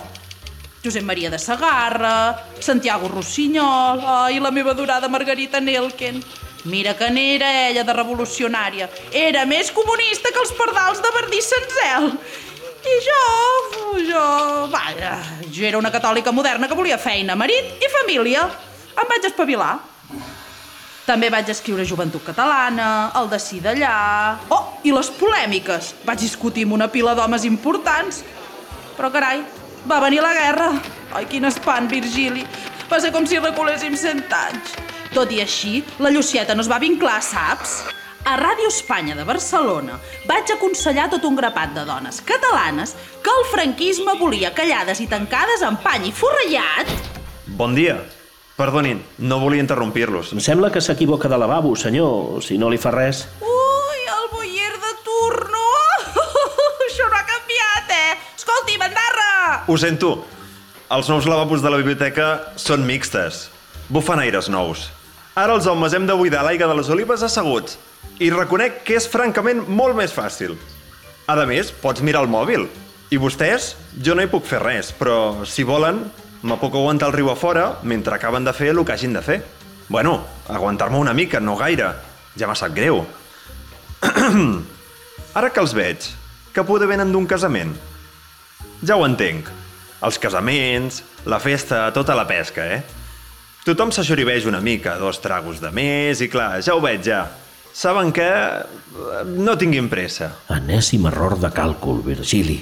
Josep 0.82 1.04
Maria 1.06 1.30
de 1.30 1.38
Sagarra, 1.38 2.34
Santiago 2.58 3.06
Rossinyol, 3.12 4.00
ai, 4.02 4.40
la 4.42 4.50
meva 4.50 4.74
durada 4.74 5.12
Margarita 5.12 5.60
Nelken. 5.60 6.18
Mira 6.64 6.96
que 6.96 7.10
n'era 7.10 7.50
ella 7.68 7.84
de 7.84 7.94
revolucionària. 7.94 8.88
Era 9.12 9.44
més 9.46 9.70
comunista 9.74 10.32
que 10.32 10.42
els 10.42 10.54
pardals 10.58 11.02
de 11.02 11.12
Verdí 11.20 11.42
Senzel. 11.42 12.10
I 12.82 12.98
jo, 13.06 13.22
jo, 14.08 14.26
vaja, 14.72 15.14
jo 15.54 15.66
era 15.68 15.78
una 15.78 15.92
catòlica 15.94 16.32
moderna 16.34 16.66
que 16.66 16.78
volia 16.78 16.98
feina, 16.98 17.36
marit 17.38 17.78
i 17.78 17.90
família. 18.00 18.48
Em 18.98 19.08
vaig 19.08 19.26
espavilar. 19.28 19.72
També 21.02 21.28
vaig 21.34 21.48
escriure 21.50 21.86
Joventut 21.88 22.22
Catalana, 22.24 23.10
el 23.18 23.30
de 23.32 23.38
sí 23.42 23.58
d'allà... 23.62 23.94
Oh, 24.54 24.62
i 24.86 24.92
les 24.94 25.10
polèmiques. 25.18 25.92
Vaig 26.06 26.22
discutir 26.22 26.66
amb 26.68 26.76
una 26.78 26.88
pila 26.92 27.16
d'homes 27.18 27.46
importants. 27.48 28.22
Però, 28.96 29.10
carai, 29.10 29.42
va 29.90 29.98
venir 30.04 30.22
la 30.22 30.34
guerra. 30.36 30.68
Ai, 31.16 31.26
quin 31.30 31.48
espant, 31.48 31.90
Virgili. 31.90 32.46
Va 32.90 33.00
ser 33.02 33.10
com 33.14 33.26
si 33.26 33.40
reculéssim 33.42 33.98
cent 33.98 34.22
anys. 34.38 34.76
Tot 35.12 35.32
i 35.34 35.42
així, 35.42 35.82
la 36.00 36.12
Llucieta 36.12 36.54
no 36.54 36.62
es 36.64 36.70
va 36.70 36.80
vinclar, 36.80 37.18
saps? 37.24 37.82
A 38.22 38.36
Ràdio 38.38 38.70
Espanya 38.70 39.16
de 39.18 39.24
Barcelona 39.26 39.96
vaig 40.30 40.52
aconsellar 40.54 41.08
tot 41.10 41.26
un 41.26 41.34
grapat 41.34 41.74
de 41.74 41.82
dones 41.88 42.20
catalanes 42.22 42.94
que 43.18 43.34
el 43.34 43.48
franquisme 43.50 44.14
volia 44.20 44.54
callades 44.54 45.02
i 45.02 45.08
tancades 45.10 45.66
amb 45.66 45.82
pany 45.82 46.06
i 46.06 46.14
forrellat 46.14 46.92
Bon 47.58 47.74
dia. 47.74 47.98
Perdonin, 48.56 49.02
no 49.18 49.40
volia 49.40 49.62
interrompir-los. 49.64 50.34
Em 50.36 50.40
sembla 50.44 50.70
que 50.70 50.82
s'equivoca 50.84 51.28
de 51.28 51.38
lavabo, 51.40 51.72
senyor, 51.76 52.42
si 52.44 52.58
no 52.60 52.68
li 52.68 52.78
fa 52.78 52.92
res. 52.92 53.24
Ui, 53.40 54.02
el 54.12 54.26
boier 54.32 54.74
de 54.76 54.92
turno! 55.06 55.62
Això 56.86 57.08
no 57.08 57.16
ha 57.16 57.24
canviat, 57.24 57.94
eh? 57.96 58.18
Escolti, 58.36 58.76
bandarra! 58.80 59.62
Ho 59.66 59.78
sento. 59.80 60.12
Els 60.92 61.08
nous 61.08 61.24
lavabos 61.24 61.64
de 61.64 61.72
la 61.72 61.80
biblioteca 61.80 62.52
són 62.60 62.84
mixtes. 62.84 63.46
Bufen 63.88 64.20
aires 64.20 64.50
nous. 64.52 64.90
Ara 65.32 65.56
els 65.56 65.66
homes 65.66 65.96
hem 65.96 66.04
de 66.04 66.16
buidar 66.16 66.44
l'aigua 66.44 66.68
de 66.68 66.76
les 66.76 66.90
olives 66.92 67.24
asseguts. 67.24 67.78
I 68.20 68.28
reconec 68.34 68.82
que 68.84 68.98
és 69.00 69.08
francament 69.08 69.64
molt 69.64 69.96
més 69.96 70.12
fàcil. 70.12 70.58
A 71.24 71.38
més, 71.48 71.72
pots 71.72 72.04
mirar 72.04 72.26
el 72.26 72.28
mòbil. 72.28 72.66
I 73.08 73.16
vostès, 73.16 73.72
jo 73.96 74.12
no 74.14 74.24
hi 74.24 74.28
puc 74.28 74.44
fer 74.44 74.60
res, 74.60 74.92
però 74.92 75.46
si 75.48 75.64
volen, 75.64 76.02
me 76.42 76.56
puc 76.58 76.74
aguantar 76.74 77.08
el 77.10 77.16
riu 77.16 77.30
a 77.30 77.36
fora 77.38 77.78
mentre 77.82 78.16
acaben 78.16 78.44
de 78.44 78.52
fer 78.52 78.72
el 78.72 78.84
que 78.84 78.92
hagin 78.92 79.12
de 79.14 79.22
fer. 79.22 79.42
Bueno, 79.88 80.24
aguantar-me 80.48 80.98
una 80.98 81.14
mica, 81.14 81.40
no 81.40 81.56
gaire. 81.56 81.92
Ja 82.38 82.48
m'ha 82.48 82.56
sap 82.56 82.74
greu. 82.74 83.02
Ara 85.38 85.50
que 85.52 85.60
els 85.60 85.74
veig, 85.76 86.08
que 86.52 86.64
poder 86.64 86.88
venen 86.90 87.12
d'un 87.12 87.26
casament. 87.26 87.74
Ja 88.82 88.96
ho 88.96 89.06
entenc. 89.06 89.48
Els 90.02 90.18
casaments, 90.18 91.02
la 91.30 91.38
festa, 91.38 91.84
tota 91.94 92.16
la 92.18 92.26
pesca, 92.26 92.66
eh? 92.66 92.82
Tothom 93.62 93.92
s'aixoriveix 93.94 94.48
una 94.50 94.58
mica, 94.60 94.96
dos 94.98 95.20
tragos 95.22 95.60
de 95.62 95.70
més, 95.70 96.20
i 96.24 96.26
clar, 96.28 96.56
ja 96.66 96.74
ho 96.74 96.82
veig, 96.82 97.04
ja. 97.06 97.22
Saben 97.72 98.10
què? 98.12 98.28
No 99.38 99.54
tinguin 99.56 99.86
pressa. 99.88 100.32
Enèsim 100.52 101.06
error 101.08 101.38
de 101.40 101.52
càlcul, 101.54 102.02
Virgili. 102.04 102.58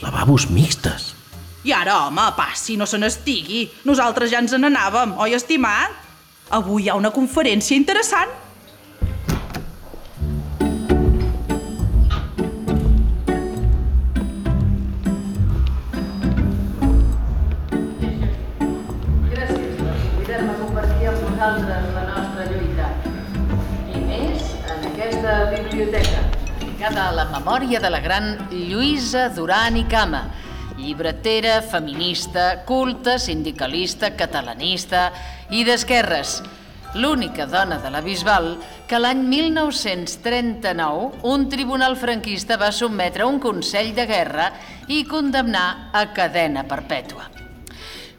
Lavabos 0.00 0.48
mixtes. 0.50 1.12
I 1.62 1.74
ara, 1.76 2.06
home, 2.06 2.22
passi, 2.38 2.78
no 2.80 2.86
se 2.88 2.96
n'estigui. 2.96 3.66
Nosaltres 3.84 4.30
ja 4.32 4.40
ens 4.40 4.54
n'anàvem, 4.56 5.12
oi, 5.20 5.34
estimat? 5.36 5.92
Avui 6.56 6.86
hi 6.86 6.88
ha 6.88 6.96
una 6.96 7.12
conferència 7.12 7.76
interessant. 7.76 8.32
Gràcies 19.30 19.78
la 21.94 22.02
nostra 22.08 22.44
lluita. 22.50 22.88
I 23.92 24.00
més 24.08 24.50
en 24.64 24.90
aquesta 24.90 25.38
biblioteca, 25.52 26.24
dedicada 26.58 27.08
a 27.08 27.14
la 27.16 27.24
memòria 27.30 27.80
de 27.80 27.90
la 27.92 28.00
gran 28.04 28.36
Lluïsa 28.50 29.28
Duran 29.36 29.76
i 29.80 29.84
Cama, 29.88 30.26
llibretera, 30.80 31.60
feminista, 31.62 32.64
culta, 32.64 33.18
sindicalista, 33.18 34.14
catalanista 34.16 35.10
i 35.50 35.64
d'esquerres. 35.64 36.40
l'única 36.94 37.46
dona 37.46 37.78
de 37.78 37.90
la 37.90 38.00
Bisbal 38.02 38.56
que 38.90 38.98
l'any 38.98 39.20
1939 39.22 41.20
un 41.30 41.44
tribunal 41.48 41.94
franquista 41.96 42.56
va 42.58 42.72
sotmetre 42.74 43.22
un 43.22 43.38
consell 43.38 43.92
de 43.94 44.06
guerra 44.10 44.48
i 44.88 45.04
condemnar 45.06 45.90
a 45.94 46.08
cadena 46.12 46.64
perpètua. 46.66 47.28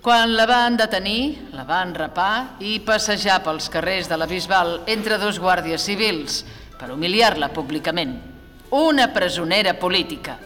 Quan 0.02 0.32
la 0.34 0.48
van 0.50 0.78
detenir, 0.80 1.52
la 1.54 1.66
van 1.68 1.92
rapar 1.94 2.58
i 2.64 2.80
passejar 2.80 3.42
pels 3.44 3.68
carrers 3.70 4.08
de 4.10 4.18
la 4.18 4.26
Bisbal 4.26 4.80
entre 4.90 5.20
dos 5.22 5.38
guàrdies 5.38 5.84
civils 5.84 6.40
per 6.80 6.90
humiliar-la 6.90 7.52
públicament. 7.54 8.16
Una 8.72 9.12
presonera 9.14 9.76
política. 9.78 10.40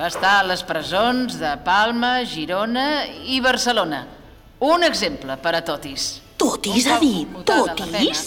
Va 0.00 0.06
estar 0.08 0.38
a 0.38 0.44
les 0.48 0.62
presons 0.64 1.34
de 1.36 1.48
Palma, 1.60 2.22
Girona 2.24 3.04
i 3.28 3.36
Barcelona. 3.44 3.98
Un 4.64 4.80
exemple 4.86 5.34
per 5.42 5.50
a 5.58 5.60
totis. 5.60 6.06
Totis, 6.40 6.86
ha 6.88 6.96
dit? 7.02 7.34
Totis? 7.44 8.22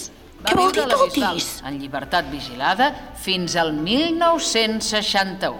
Què 0.45 0.53
vol 0.59 0.69
dir 0.75 0.83
totis? 0.91 1.47
En 1.65 1.79
llibertat 1.81 2.29
vigilada 2.29 2.91
fins 3.23 3.55
al 3.57 3.73
1961. 3.73 5.57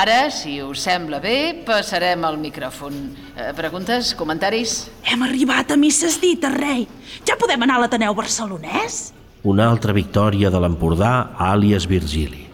Ara, 0.00 0.16
si 0.32 0.62
us 0.64 0.86
sembla 0.88 1.20
bé, 1.20 1.36
passarem 1.68 2.24
al 2.24 2.40
micròfon. 2.40 2.96
Eh, 3.36 3.52
preguntes, 3.60 4.14
comentaris? 4.16 4.78
Hem 5.04 5.28
arribat 5.28 5.76
a 5.76 5.76
misses 5.76 6.16
dites, 6.24 6.56
rei. 6.56 6.88
Ja 7.28 7.36
podem 7.36 7.68
anar 7.68 7.76
a 7.76 7.84
l'Ateneu 7.84 8.16
barcelonès? 8.16 9.12
Una 9.44 9.68
altra 9.68 9.92
victòria 9.92 10.48
de 10.48 10.64
l'Empordà, 10.64 11.36
àlies 11.52 11.84
Virgili. 11.84 12.45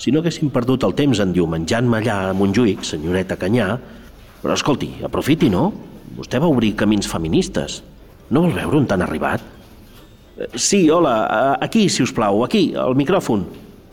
Si 0.00 0.08
no 0.12 0.22
haguéssim 0.22 0.48
perdut 0.48 0.84
el 0.86 0.94
temps 0.96 1.20
endiumenjant-me 1.20 1.98
allà 2.00 2.16
a 2.30 2.36
Montjuïc, 2.36 2.86
senyoreta 2.88 3.36
Canyà... 3.40 3.74
Però 4.40 4.54
escolti, 4.56 4.86
aprofiti, 5.04 5.50
no? 5.52 5.66
Vostè 6.16 6.38
va 6.40 6.48
obrir 6.48 6.70
camins 6.80 7.04
feministes. 7.04 7.82
No 8.32 8.40
vol 8.46 8.54
veure 8.56 8.78
on 8.78 8.86
t'han 8.88 9.04
arribat? 9.04 9.42
Eh, 10.38 10.48
Sí, 10.56 10.86
hola, 10.88 11.12
eh, 11.26 11.66
aquí, 11.66 11.82
si 11.92 12.00
us 12.06 12.14
plau, 12.16 12.40
aquí, 12.46 12.70
al 12.72 12.96
micròfon. 12.96 13.44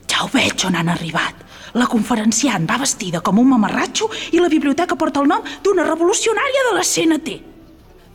Ja 0.08 0.24
ho 0.24 0.30
veig 0.32 0.64
on 0.70 0.80
han 0.80 0.88
arribat. 0.94 1.44
La 1.76 1.90
conferenciant 1.92 2.64
va 2.70 2.80
vestida 2.80 3.20
com 3.20 3.44
un 3.44 3.52
mamarratxo 3.52 4.08
i 4.32 4.40
la 4.40 4.48
biblioteca 4.48 4.96
porta 4.96 5.20
el 5.20 5.28
nom 5.28 5.44
d'una 5.66 5.84
revolucionària 5.84 6.64
de 6.70 6.74
la 6.80 6.88
CNT. 6.88 7.36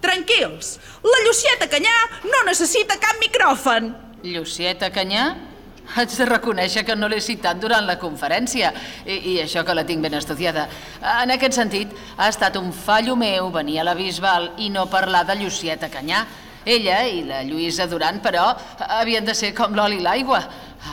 Tranquils, 0.01 0.79
la 1.05 1.21
Llucieta 1.27 1.69
Canyà 1.69 1.93
no 2.25 2.41
necessita 2.49 2.97
cap 2.97 3.21
micròfon. 3.21 3.93
Llucieta 4.25 4.89
Canyà? 4.89 5.52
Haig 5.93 6.15
de 6.17 6.25
reconèixer 6.25 6.87
que 6.89 6.97
no 6.97 7.09
l'he 7.11 7.21
citat 7.21 7.59
durant 7.61 7.85
la 7.85 7.99
conferència 8.01 8.71
i, 9.05 9.17
i 9.35 9.35
això 9.43 9.61
que 9.67 9.75
la 9.77 9.85
tinc 9.85 10.01
ben 10.05 10.15
estudiada. 10.17 10.65
En 11.23 11.35
aquest 11.35 11.59
sentit, 11.59 11.93
ha 12.17 12.31
estat 12.33 12.57
un 12.57 12.71
fallo 12.73 13.17
meu 13.19 13.51
venir 13.53 13.81
a 13.81 13.85
la 13.91 13.97
Bisbal 13.99 14.55
i 14.65 14.71
no 14.73 14.87
parlar 14.89 15.27
de 15.29 15.37
Llucieta 15.43 15.91
Canyà. 15.93 16.25
Ella 16.65 17.01
i 17.11 17.25
la 17.27 17.43
Lluïsa 17.43 17.89
Duran, 17.91 18.21
però, 18.23 18.53
havien 19.01 19.27
de 19.27 19.35
ser 19.35 19.51
com 19.57 19.75
l'oli 19.75 19.99
i 19.99 20.05
l'aigua. 20.05 20.41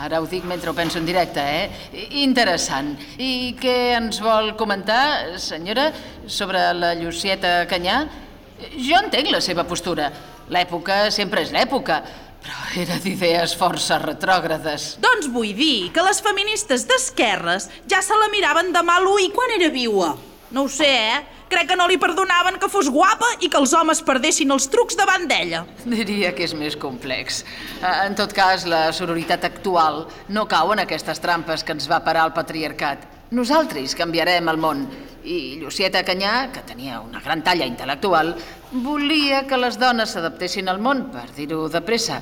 Ara 0.03 0.20
ho 0.20 0.27
dic 0.29 0.44
mentre 0.50 0.72
ho 0.72 0.75
penso 0.75 1.00
en 1.00 1.06
directe, 1.06 1.41
eh? 1.41 2.00
Interessant. 2.24 2.96
I 3.22 3.56
què 3.60 3.77
ens 3.98 4.20
vol 4.25 4.56
comentar, 4.58 5.38
senyora, 5.39 5.91
sobre 6.27 6.72
la 6.74 6.96
Llucieta 6.98 7.63
Canyà? 7.70 8.01
Jo 8.75 9.00
entenc 9.00 9.32
la 9.32 9.39
seva 9.46 9.63
postura. 9.70 10.10
L'època 10.50 11.06
sempre 11.13 11.46
és 11.46 11.53
l'època, 11.53 12.01
però 12.43 12.55
era 12.81 12.96
d'idees 13.03 13.55
força 13.60 13.98
retrògrades. 14.00 14.96
Doncs 15.03 15.27
vull 15.34 15.51
dir 15.58 15.89
que 15.96 16.03
les 16.05 16.22
feministes 16.24 16.86
d'esquerres 16.89 17.69
ja 17.91 18.01
se 18.05 18.15
la 18.15 18.29
miraven 18.31 18.72
de 18.74 18.84
mal 18.84 19.05
ull 19.08 19.27
quan 19.36 19.51
era 19.58 19.69
viua. 19.74 20.15
No 20.51 20.63
ho 20.65 20.69
sé, 20.72 20.88
eh? 20.89 21.19
Crec 21.50 21.67
que 21.72 21.75
no 21.77 21.88
li 21.89 21.98
perdonaven 21.98 22.60
que 22.62 22.69
fos 22.69 22.89
guapa 22.93 23.25
i 23.41 23.50
que 23.50 23.58
els 23.58 23.72
homes 23.74 24.01
perdessin 24.05 24.51
els 24.53 24.67
trucs 24.69 24.98
davant 24.98 25.25
d'ella. 25.29 25.63
Diria 25.86 26.31
que 26.38 26.46
és 26.46 26.53
més 26.58 26.75
complex. 26.77 27.43
Eh, 27.81 28.05
En 28.05 28.15
tot 28.15 28.34
cas, 28.34 28.65
la 28.69 28.91
sororitat 28.93 29.46
actual 29.46 30.03
no 30.29 30.46
cau 30.48 30.74
en 30.74 30.79
aquestes 30.86 31.19
trampes 31.22 31.63
que 31.63 31.74
ens 31.74 31.89
va 31.89 32.03
parar 32.05 32.27
el 32.29 32.34
patriarcat. 32.34 33.08
Nosaltres 33.31 33.93
canviarem 33.98 34.48
el 34.50 34.58
món. 34.58 34.88
I 35.25 35.58
Llucieta 35.62 36.01
Canyà, 36.05 36.50
que 36.53 36.62
tenia 36.65 37.01
una 37.01 37.19
gran 37.22 37.43
talla 37.43 37.65
intel·lectual, 37.67 38.31
volia 38.72 39.46
que 39.48 39.58
les 39.58 39.77
dones 39.82 40.14
s'adaptessin 40.14 40.70
al 40.70 40.79
món, 40.82 41.08
per 41.14 41.27
dir-ho 41.36 41.68
de 41.72 41.82
pressa. 41.82 42.22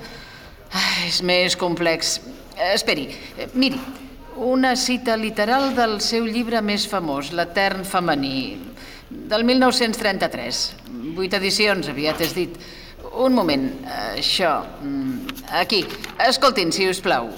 Ah, 0.72 1.06
és 1.08 1.22
més 1.24 1.56
complex. 1.60 2.18
Eh, 2.58 2.74
Esperi, 2.74 3.08
eh, 3.38 3.48
miri, 3.54 3.80
una 4.38 4.76
cita 4.76 5.16
literal 5.18 5.74
del 5.76 6.00
seu 6.02 6.26
llibre 6.26 6.62
més 6.62 6.88
famós, 6.88 7.32
L'Etern 7.34 7.86
femení, 7.86 8.58
del 9.10 9.44
1933. 9.44 10.64
Vuit 11.18 11.34
edicions, 11.34 11.88
aviat 11.90 12.22
és 12.22 12.34
dit. 12.36 12.58
Un 13.18 13.34
moment, 13.34 13.64
això... 14.14 14.60
mm, 14.84 15.36
Aquí, 15.62 15.86
escoltin, 16.28 16.74
si 16.76 16.90
us 16.90 17.00
plau. 17.00 17.30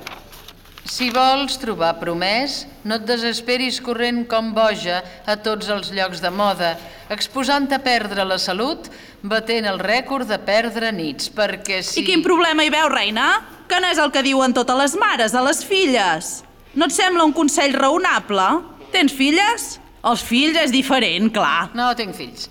Si 0.88 1.10
vols 1.14 1.58
trobar 1.60 1.94
promès, 2.00 2.64
no 2.88 2.98
et 2.98 3.06
desesperis 3.08 3.80
corrent 3.84 4.24
com 4.30 4.54
boja 4.56 5.02
a 5.28 5.36
tots 5.40 5.70
els 5.72 5.92
llocs 5.96 6.22
de 6.24 6.32
moda, 6.32 6.74
exposant 7.12 7.68
a 7.76 7.80
perdre 7.84 8.26
la 8.28 8.40
salut, 8.40 8.90
batent 9.22 9.68
el 9.70 9.80
rècord 9.80 10.28
de 10.30 10.40
perdre 10.40 10.92
nits, 10.96 11.30
perquè 11.36 11.82
si... 11.84 12.02
I 12.02 12.08
quin 12.08 12.24
problema 12.26 12.66
hi 12.66 12.72
veu, 12.74 12.90
reina? 12.92 13.30
Que 13.70 13.80
no 13.84 13.92
és 13.92 14.00
el 14.02 14.12
que 14.12 14.24
diuen 14.26 14.56
totes 14.56 14.80
les 14.80 14.96
mares 15.00 15.36
a 15.36 15.44
les 15.46 15.62
filles. 15.68 16.32
No 16.74 16.88
et 16.88 16.96
sembla 16.96 17.28
un 17.28 17.36
consell 17.36 17.76
raonable? 17.76 18.48
Tens 18.94 19.14
filles? 19.14 19.76
Els 20.10 20.24
fills 20.24 20.58
és 20.58 20.72
diferent, 20.74 21.30
clar. 21.36 21.70
No 21.78 21.92
tinc 22.00 22.16
fills. 22.18 22.48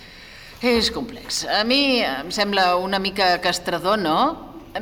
És 0.62 0.90
complex. 0.94 1.44
A 1.48 1.62
mi 1.66 2.00
em 2.04 2.30
sembla 2.34 2.74
una 2.82 2.98
mica 3.02 3.36
castrador, 3.42 3.98
no? 3.98 4.18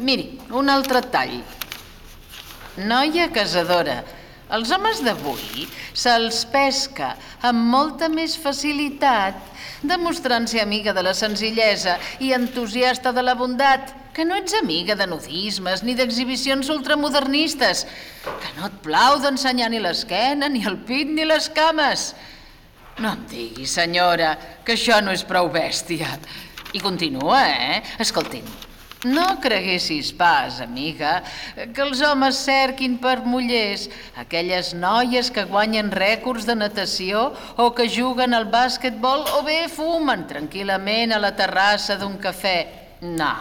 Miri, 0.00 0.34
un 0.56 0.68
altre 0.72 1.02
tall. 1.12 1.38
Noia 2.76 3.30
casadora. 3.32 4.02
Els 4.52 4.70
homes 4.70 5.00
d'avui 5.02 5.64
se'ls 5.96 6.44
pesca 6.52 7.14
amb 7.48 7.64
molta 7.72 8.06
més 8.12 8.36
facilitat, 8.38 9.38
demostrant 9.82 10.46
ser 10.46 10.60
amiga 10.62 10.92
de 10.94 11.02
la 11.02 11.14
senzillesa 11.16 11.96
i 12.22 12.30
entusiasta 12.36 13.10
de 13.16 13.24
la 13.24 13.34
bondat, 13.34 13.90
que 14.14 14.24
no 14.24 14.36
ets 14.38 14.54
amiga 14.60 14.94
de 14.94 15.08
nudismes 15.08 15.82
ni 15.82 15.96
d'exhibicions 15.96 16.68
ultramodernistes, 16.72 17.82
que 18.24 18.52
no 18.60 18.68
et 18.68 18.78
plau 18.84 19.18
d'ensenyar 19.24 19.72
ni 19.72 19.80
l'esquena, 19.82 20.48
ni 20.48 20.62
el 20.68 20.78
pit, 20.86 21.10
ni 21.10 21.26
les 21.26 21.48
cames. 21.56 22.12
No 23.00 23.16
em 23.16 23.26
digui, 23.28 23.66
senyora, 23.68 24.36
que 24.64 24.76
això 24.76 25.02
no 25.04 25.16
és 25.16 25.24
prou 25.26 25.50
bèstia. 25.52 26.14
I 26.72 26.80
continua, 26.80 27.42
eh? 27.50 27.82
Escoltin, 28.00 28.46
no 29.06 29.38
creguessis 29.42 30.10
pas, 30.16 30.60
amiga, 30.64 31.20
que 31.54 31.84
els 31.84 32.02
homes 32.04 32.40
cerquin 32.44 32.98
per 33.02 33.20
mullers 33.24 33.86
aquelles 34.18 34.72
noies 34.74 35.30
que 35.30 35.46
guanyen 35.48 35.92
rècords 35.94 36.48
de 36.48 36.58
natació 36.58 37.30
o 37.56 37.70
que 37.76 37.88
juguen 37.88 38.34
al 38.34 38.50
bàsquetbol 38.52 39.24
o 39.38 39.42
bé 39.46 39.64
fumen 39.72 40.26
tranquil·lament 40.28 41.14
a 41.14 41.22
la 41.22 41.32
terrassa 41.38 41.96
d'un 42.00 42.18
cafè. 42.20 42.58
No, 43.06 43.32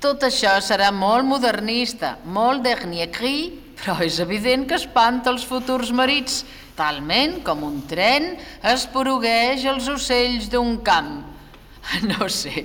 tot 0.00 0.22
això 0.26 0.56
serà 0.62 0.92
molt 0.94 1.26
modernista, 1.26 2.16
molt 2.24 2.62
dernier 2.66 3.10
però 3.78 3.94
és 4.02 4.18
evident 4.18 4.66
que 4.66 4.74
espanta 4.78 5.30
els 5.30 5.44
futurs 5.46 5.92
marits, 5.94 6.44
talment 6.78 7.40
com 7.46 7.64
un 7.66 7.80
tren 7.90 8.32
esporugueix 8.62 9.64
els 9.70 9.88
ocells 9.90 10.48
d'un 10.50 10.78
camp. 10.86 11.37
No 12.08 12.28
sé, 12.32 12.64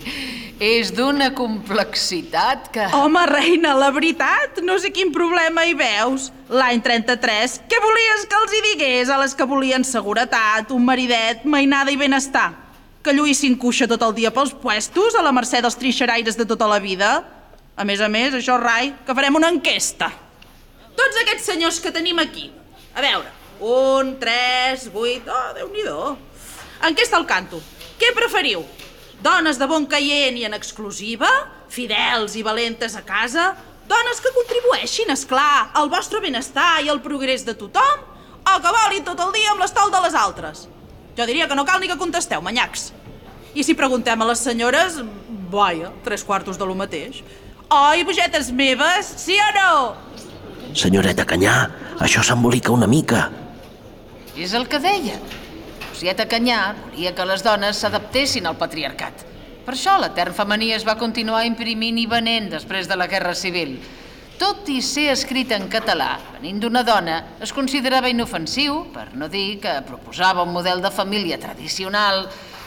és 0.62 0.92
d'una 0.96 1.32
complexitat 1.36 2.70
que... 2.74 2.88
Home, 2.98 3.24
reina, 3.30 3.74
la 3.78 3.90
veritat, 3.96 4.60
no 4.66 4.78
sé 4.82 4.92
quin 4.96 5.14
problema 5.16 5.66
hi 5.66 5.76
veus. 5.78 6.30
L'any 6.54 6.82
33, 6.84 7.62
què 7.70 7.80
volies 7.84 8.26
que 8.30 8.42
els 8.42 8.54
hi 8.56 8.64
digués 8.72 9.12
a 9.12 9.20
les 9.22 9.36
que 9.38 9.48
volien 9.50 9.86
seguretat, 9.88 10.74
un 10.76 10.84
maridet, 10.86 11.46
mainada 11.50 11.94
i 11.94 12.00
benestar? 12.00 12.52
Que 13.04 13.16
lluïssin 13.16 13.58
cuixa 13.60 13.88
tot 13.92 14.04
el 14.06 14.14
dia 14.16 14.32
pels 14.32 14.54
puestos 14.56 15.16
a 15.20 15.24
la 15.24 15.34
mercè 15.36 15.64
dels 15.64 15.80
trixeraires 15.80 16.38
de 16.40 16.48
tota 16.48 16.70
la 16.70 16.80
vida? 16.84 17.16
A 17.76 17.88
més 17.88 18.04
a 18.04 18.08
més, 18.12 18.36
això, 18.38 18.60
Rai, 18.62 18.94
que 19.06 19.16
farem 19.18 19.40
una 19.40 19.50
enquesta. 19.52 20.12
Tots 20.94 21.24
aquests 21.24 21.50
senyors 21.50 21.80
que 21.82 21.92
tenim 21.92 22.22
aquí. 22.22 22.52
A 22.94 23.02
veure, 23.02 23.32
un, 23.66 24.14
tres, 24.22 24.86
vuit... 24.94 25.26
Oh, 25.26 25.50
Déu-n'hi-do. 25.58 26.14
Enquesta 26.86 27.18
al 27.18 27.26
canto. 27.26 27.60
Què 27.98 28.14
preferiu? 28.14 28.62
Dones 29.24 29.56
de 29.56 29.68
bon 29.72 29.86
caient 29.88 30.36
i 30.36 30.44
en 30.44 30.56
exclusiva? 30.58 31.30
Fidels 31.72 32.34
i 32.36 32.42
valentes 32.44 32.98
a 33.00 33.04
casa? 33.08 33.54
Dones 33.88 34.20
que 34.24 34.32
contribueixin, 34.36 35.12
és 35.14 35.24
clar, 35.28 35.70
al 35.80 35.88
vostre 35.92 36.20
benestar 36.24 36.82
i 36.84 36.90
al 36.92 37.00
progrés 37.04 37.46
de 37.48 37.56
tothom? 37.56 38.02
O 38.44 38.56
que 38.60 38.74
volin 38.76 39.06
tot 39.08 39.22
el 39.24 39.32
dia 39.32 39.54
amb 39.54 39.64
l'estol 39.64 39.94
de 39.94 40.02
les 40.04 40.18
altres? 40.20 40.66
Jo 41.16 41.28
diria 41.30 41.48
que 41.48 41.56
no 41.56 41.64
cal 41.64 41.80
ni 41.80 41.88
que 41.88 42.00
contesteu, 42.00 42.44
manyacs. 42.44 42.90
I 43.56 43.64
si 43.64 43.78
preguntem 43.80 44.20
a 44.20 44.28
les 44.28 44.44
senyores, 44.44 44.98
vaja, 45.54 45.94
tres 46.04 46.26
quartos 46.28 46.60
de 46.60 46.68
lo 46.68 46.76
mateix. 46.76 47.22
Oi, 47.72 48.04
bogetes 48.04 48.52
meves, 48.52 49.14
sí 49.24 49.38
o 49.40 49.48
no? 49.56 49.72
Senyoreta 50.76 51.24
Canyà, 51.30 51.56
això 52.04 52.26
s'embolica 52.26 52.76
una 52.76 52.90
mica. 52.92 53.30
És 54.36 54.52
el 54.58 54.68
que 54.68 54.82
deia. 54.84 55.22
Lucieta 56.04 56.26
Canyà 56.28 56.74
volia 56.76 57.14
que 57.16 57.24
les 57.24 57.40
dones 57.46 57.78
s'adaptessin 57.80 58.44
al 58.50 58.58
patriarcat. 58.60 59.22
Per 59.64 59.72
això 59.72 59.94
l'etern 59.96 60.36
femení 60.36 60.74
es 60.76 60.84
va 60.84 60.98
continuar 61.00 61.46
imprimint 61.48 61.96
i 62.02 62.04
venent 62.12 62.50
després 62.52 62.90
de 62.92 62.98
la 63.00 63.08
Guerra 63.08 63.32
Civil. 63.32 63.78
Tot 64.36 64.68
i 64.68 64.82
ser 64.84 65.06
escrit 65.14 65.54
en 65.56 65.70
català, 65.72 66.18
venint 66.34 66.60
d'una 66.60 66.84
dona, 66.84 67.22
es 67.40 67.56
considerava 67.56 68.12
inofensiu, 68.12 68.82
per 68.92 69.14
no 69.16 69.32
dir 69.32 69.62
que 69.64 69.78
proposava 69.88 70.44
un 70.44 70.52
model 70.52 70.84
de 70.84 70.92
família 70.92 71.40
tradicional 71.40 72.26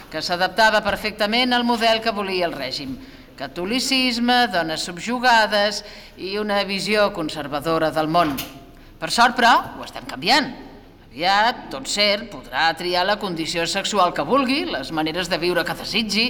que 0.09 0.25
s'adaptava 0.25 0.81
perfectament 0.81 1.53
al 1.53 1.69
model 1.69 2.01
que 2.01 2.17
volia 2.17 2.49
el 2.49 2.57
règim. 2.57 2.97
Catolicisme, 3.37 4.47
dones 4.49 4.89
subjugades 4.89 5.85
i 6.17 6.39
una 6.41 6.65
visió 6.65 7.11
conservadora 7.13 7.93
del 7.93 8.09
món. 8.09 8.33
Per 8.97 9.13
sort, 9.13 9.37
però, 9.37 9.59
ho 9.77 9.85
estem 9.85 10.09
canviant. 10.09 10.55
Aviat, 11.17 11.71
tot 11.73 11.87
cert, 11.89 12.27
podrà 12.29 12.67
triar 12.77 13.07
la 13.09 13.15
condició 13.17 13.63
sexual 13.65 14.11
que 14.13 14.21
vulgui, 14.29 14.67
les 14.69 14.91
maneres 14.93 15.31
de 15.33 15.39
viure 15.41 15.63
que 15.65 15.73
desitgi, 15.73 16.25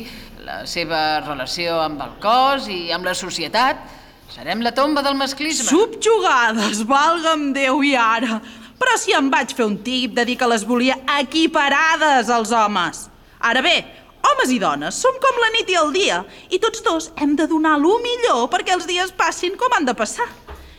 la 0.46 0.60
seva 0.70 1.00
relació 1.24 1.80
amb 1.82 2.04
el 2.04 2.12
cos 2.22 2.68
i 2.70 2.92
amb 2.94 3.08
la 3.08 3.16
societat. 3.18 3.80
Serem 4.30 4.60
la 4.62 4.70
tomba 4.76 5.02
del 5.02 5.16
masclisme. 5.18 5.66
Subjugades, 5.66 6.84
valga'm 6.86 7.48
Déu 7.56 7.82
i 7.82 7.96
ara. 7.98 8.36
Però 8.78 8.94
si 9.02 9.16
em 9.18 9.26
vaig 9.32 9.56
fer 9.58 9.66
un 9.66 9.80
tip 9.82 10.14
de 10.14 10.22
dir 10.28 10.36
que 10.38 10.46
les 10.52 10.62
volia 10.62 11.00
equiparades 11.16 12.30
als 12.30 12.52
homes. 12.54 13.00
Ara 13.42 13.64
bé, 13.66 13.74
homes 14.22 14.52
i 14.54 14.60
dones 14.62 15.00
som 15.02 15.18
com 15.18 15.40
la 15.42 15.50
nit 15.56 15.72
i 15.74 15.80
el 15.80 15.90
dia 15.96 16.20
i 16.46 16.62
tots 16.62 16.86
dos 16.86 17.10
hem 17.18 17.34
de 17.34 17.48
donar 17.50 17.74
lo 17.82 17.96
millor 18.06 18.46
perquè 18.54 18.78
els 18.78 18.86
dies 18.86 19.10
passin 19.18 19.58
com 19.58 19.74
han 19.74 19.90
de 19.90 19.98
passar. 19.98 20.30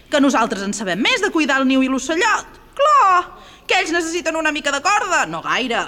Que 0.08 0.24
nosaltres 0.24 0.64
en 0.64 0.72
sabem 0.72 1.04
més 1.04 1.20
de 1.20 1.34
cuidar 1.36 1.60
el 1.60 1.68
niu 1.68 1.84
i 1.84 1.92
l'ocellot. 1.92 2.56
Clar, 2.78 3.26
que 3.68 3.82
ells 3.82 3.94
necessiten 3.94 4.38
una 4.40 4.54
mica 4.56 4.72
de 4.72 4.82
corda, 4.82 5.26
no 5.30 5.42
gaire. 5.46 5.84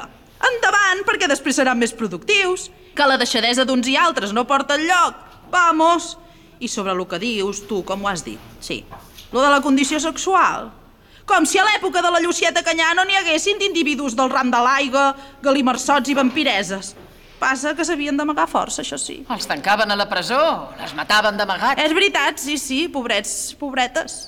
Endavant, 0.50 1.04
perquè 1.08 1.28
després 1.32 1.58
seran 1.60 1.80
més 1.80 1.96
productius. 1.96 2.70
Que 2.96 3.08
la 3.08 3.20
deixadesa 3.20 3.66
d'uns 3.68 3.88
i 3.88 3.96
altres 4.00 4.34
no 4.36 4.46
porta 4.48 4.78
enlloc. 4.80 5.16
Vamos! 5.52 6.18
I 6.60 6.68
sobre 6.68 6.92
el 6.92 7.06
que 7.08 7.20
dius, 7.20 7.64
tu, 7.68 7.84
com 7.88 8.04
ho 8.04 8.10
has 8.12 8.26
dit? 8.26 8.40
Sí. 8.60 8.84
Lo 9.32 9.42
de 9.42 9.50
la 9.52 9.62
condició 9.64 10.00
sexual. 10.04 10.72
Com 11.30 11.46
si 11.46 11.60
a 11.62 11.64
l'època 11.64 12.02
de 12.02 12.10
la 12.12 12.20
Llucieta 12.24 12.64
Canyà 12.66 12.90
no 12.98 13.06
n'hi 13.06 13.20
haguessin 13.20 13.60
d'individus 13.62 14.16
del 14.18 14.32
ram 14.32 14.50
de 14.52 14.60
l'aigua, 14.66 15.12
galimarsots 15.46 16.10
i 16.10 16.18
vampireses. 16.18 16.96
Passa 17.40 17.72
que 17.78 17.86
s'havien 17.88 18.18
d'amagar 18.20 18.50
força, 18.52 18.82
això 18.82 18.98
sí. 19.00 19.22
Els 19.32 19.48
tancaven 19.48 19.94
a 19.94 19.96
la 19.96 20.10
presó, 20.12 20.42
les 20.82 20.92
mataven 20.98 21.38
d'amagat. 21.40 21.80
És 21.80 21.94
veritat, 21.96 22.42
sí, 22.42 22.58
sí, 22.60 22.82
pobrets, 22.92 23.54
pobretes. 23.60 24.26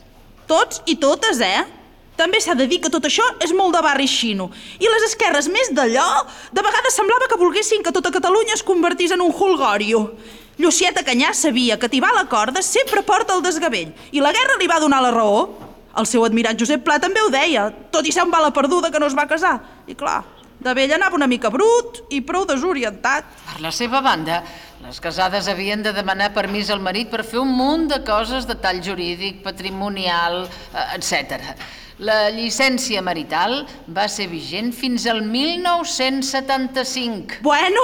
Tots 0.47 0.83
i 0.87 0.95
totes, 1.01 1.41
eh? 1.43 1.65
També 2.19 2.41
s'ha 2.43 2.53
de 2.57 2.67
dir 2.69 2.81
que 2.83 2.91
tot 2.93 3.05
això 3.07 3.23
és 3.41 3.53
molt 3.55 3.75
de 3.75 3.81
barri 3.81 4.07
xino. 4.09 4.49
I 4.79 4.89
les 4.89 5.07
esquerres 5.09 5.47
més 5.49 5.71
d'allò, 5.73 6.07
de 6.51 6.61
vegades 6.61 6.97
semblava 6.97 7.29
que 7.31 7.39
volguessin 7.39 7.83
que 7.83 7.93
tota 7.95 8.11
Catalunya 8.13 8.57
es 8.57 8.63
convertís 8.67 9.15
en 9.15 9.23
un 9.25 9.33
holgorio. 9.33 10.03
Llucieta 10.61 11.01
Canyà 11.07 11.31
sabia 11.33 11.79
que 11.79 11.89
tibar 11.89 12.11
la 12.13 12.27
corda 12.29 12.61
sempre 12.61 13.01
porta 13.01 13.33
el 13.33 13.41
desgavell, 13.41 13.95
i 14.11 14.21
la 14.21 14.33
guerra 14.35 14.59
li 14.59 14.69
va 14.69 14.81
donar 14.83 15.01
la 15.01 15.13
raó. 15.15 15.47
El 15.97 16.05
seu 16.07 16.23
admirat 16.23 16.59
Josep 16.59 16.83
Pla 16.85 16.99
també 17.03 17.23
ho 17.23 17.31
deia, 17.33 17.65
tot 17.91 18.05
i 18.07 18.13
ser 18.13 18.23
un 18.23 18.31
bala 18.31 18.51
perduda 18.55 18.91
que 18.91 18.99
no 18.99 19.09
es 19.09 19.17
va 19.17 19.25
casar. 19.27 19.57
I 19.87 19.95
clar, 19.97 20.21
de 20.61 20.75
vell 20.77 20.93
anava 20.93 21.17
una 21.17 21.27
mica 21.27 21.49
brut 21.49 22.03
i 22.13 22.21
prou 22.21 22.45
desorientat. 22.45 23.25
Per 23.47 23.63
la 23.63 23.71
seva 23.73 23.99
banda, 24.05 24.43
les 24.85 25.01
casades 25.01 25.49
havien 25.49 25.81
de 25.81 25.91
demanar 25.95 26.31
permís 26.35 26.69
al 26.69 26.83
marit 26.85 27.09
per 27.09 27.25
fer 27.25 27.41
un 27.41 27.51
munt 27.57 27.87
de 27.89 27.99
coses 28.05 28.45
de 28.45 28.55
tall 28.61 28.83
jurídic, 28.85 29.41
patrimonial, 29.43 30.43
eh, 30.45 30.85
etc. 30.99 31.41
La 32.01 32.31
llicència 32.33 32.97
marital 33.05 33.59
va 33.93 34.07
ser 34.09 34.25
vigent 34.31 34.71
fins 34.73 35.03
al 35.05 35.19
1975. 35.21 37.45
Bueno, 37.45 37.83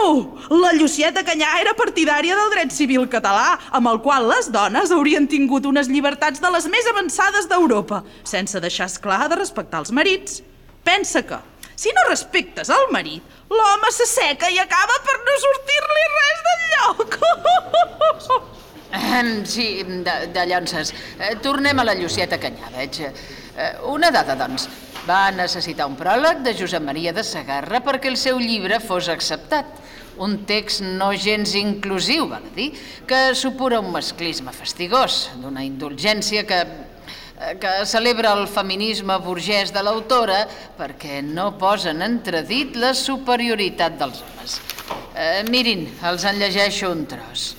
la 0.50 0.74
Llucieta 0.74 1.22
Canyà 1.28 1.60
era 1.62 1.76
partidària 1.78 2.34
del 2.40 2.50
dret 2.56 2.74
civil 2.74 3.06
català, 3.14 3.62
amb 3.78 3.86
el 3.92 4.02
qual 4.02 4.26
les 4.32 4.50
dones 4.50 4.90
haurien 4.96 5.30
tingut 5.30 5.70
unes 5.70 5.86
llibertats 5.94 6.42
de 6.42 6.50
les 6.50 6.66
més 6.66 6.90
avançades 6.96 7.46
d'Europa, 7.52 8.02
sense 8.26 8.58
deixar 8.66 8.90
esclar 8.90 9.30
de 9.30 9.38
respectar 9.38 9.86
els 9.86 9.94
marits. 9.94 10.42
Pensa 10.82 11.22
que, 11.22 11.38
si 11.78 11.94
no 11.94 12.10
respectes 12.10 12.74
el 12.74 12.90
marit, 12.90 13.22
l'home 13.54 13.94
s'asseca 13.94 14.50
i 14.50 14.58
acaba 14.66 14.98
per 15.06 15.14
no 15.30 15.38
sortir-li 15.46 16.10
res 16.18 16.42
del 16.50 16.62
lloc. 16.74 17.22
Sí, 19.46 19.84
de, 19.84 20.28
de 20.34 20.46
llonces. 20.48 20.94
Eh, 21.20 21.36
Tornem 21.44 21.80
a 21.80 21.84
la 21.86 21.94
Llucieta 22.00 22.38
Canyà, 22.42 22.70
veig. 22.74 23.02
Eh, 23.58 23.74
Una 23.90 24.12
dada, 24.14 24.36
doncs. 24.38 24.68
Va 25.08 25.32
necessitar 25.34 25.88
un 25.90 25.96
pròleg 25.98 26.44
de 26.46 26.54
Josep 26.54 26.84
Maria 26.84 27.14
de 27.16 27.24
Sagarra 27.26 27.80
perquè 27.82 28.12
el 28.12 28.18
seu 28.20 28.38
llibre 28.38 28.78
fos 28.84 29.08
acceptat. 29.10 29.66
Un 30.22 30.44
text 30.50 30.84
no 30.84 31.10
gens 31.14 31.56
inclusiu, 31.58 32.28
val 32.30 32.46
a 32.46 32.54
dir, 32.54 32.72
que 33.08 33.34
supura 33.38 33.80
un 33.82 33.90
masclisme 33.94 34.54
fastigós, 34.54 35.30
d'una 35.42 35.64
indulgència 35.66 36.46
que 36.46 36.60
eh, 36.66 37.54
que 37.62 37.74
celebra 37.90 38.34
el 38.38 38.48
feminisme 38.50 39.18
burgès 39.26 39.74
de 39.74 39.86
l'autora 39.86 40.44
perquè 40.78 41.22
no 41.26 41.52
posa 41.58 41.94
en 41.94 42.02
entredit 42.06 42.78
la 42.78 42.94
superioritat 42.98 43.98
dels 43.98 44.26
homes. 44.26 44.60
Eh, 45.16 45.46
mirin, 45.50 45.88
els 46.06 46.26
en 46.30 46.38
llegeixo 46.42 46.92
un 46.94 47.08
tros. 47.10 47.56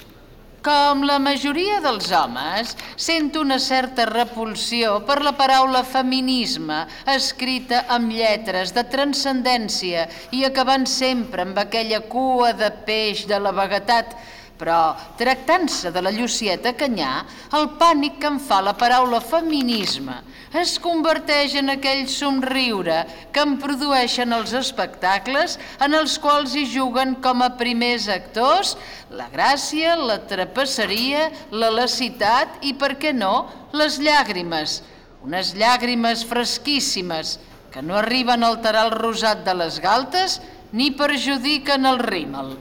Com 0.69 1.01
la 1.09 1.15
majoria 1.17 1.79
dels 1.81 2.11
homes, 2.13 2.75
sento 3.01 3.41
una 3.41 3.57
certa 3.67 4.05
repulsió 4.05 4.99
per 5.09 5.15
la 5.25 5.33
paraula 5.39 5.81
feminisme, 5.81 6.83
escrita 7.09 7.87
amb 7.97 8.13
lletres 8.13 8.75
de 8.77 8.85
transcendència 8.93 10.05
i 10.37 10.45
acabant 10.45 10.85
sempre 10.85 11.47
amb 11.47 11.63
aquella 11.65 12.03
cua 12.13 12.53
de 12.59 12.69
peix 12.85 13.25
de 13.31 13.39
la 13.41 13.55
vaguetat, 13.57 14.13
però, 14.59 14.97
tractant-se 15.19 15.93
de 15.95 16.03
la 16.03 16.13
Llucieta 16.15 16.75
Canyà, 16.77 17.13
el 17.59 17.71
pànic 17.79 18.19
que 18.21 18.29
em 18.33 18.41
fa 18.43 18.59
la 18.65 18.75
paraula 18.79 19.21
feminisme 19.23 20.19
es 20.57 20.79
converteix 20.81 21.55
en 21.61 21.69
aquell 21.75 22.07
somriure 22.09 23.03
que 23.33 23.43
em 23.45 23.57
produeixen 23.61 24.33
els 24.33 24.55
espectacles 24.57 25.59
en 25.85 25.95
els 25.99 26.17
quals 26.23 26.55
hi 26.57 26.65
juguen 26.73 27.15
com 27.25 27.43
a 27.45 27.51
primers 27.61 28.09
actors 28.09 28.75
la 29.11 29.29
gràcia, 29.33 29.97
la 29.97 30.19
trapasseria, 30.31 31.29
la 31.53 31.71
lacitat 31.71 32.65
i, 32.65 32.73
per 32.75 32.97
què 33.01 33.13
no, 33.13 33.49
les 33.77 33.99
llàgrimes. 34.01 34.81
Unes 35.25 35.53
llàgrimes 35.59 36.25
fresquíssimes 36.25 37.39
que 37.73 37.83
no 37.83 37.99
arriben 37.99 38.43
a 38.43 38.53
alterar 38.55 38.87
el 38.89 38.97
rosat 38.97 39.45
de 39.45 39.55
les 39.55 39.81
galtes 39.85 40.41
ni 40.73 40.91
perjudiquen 40.97 41.87
el 41.89 42.01
rímel. 42.01 42.57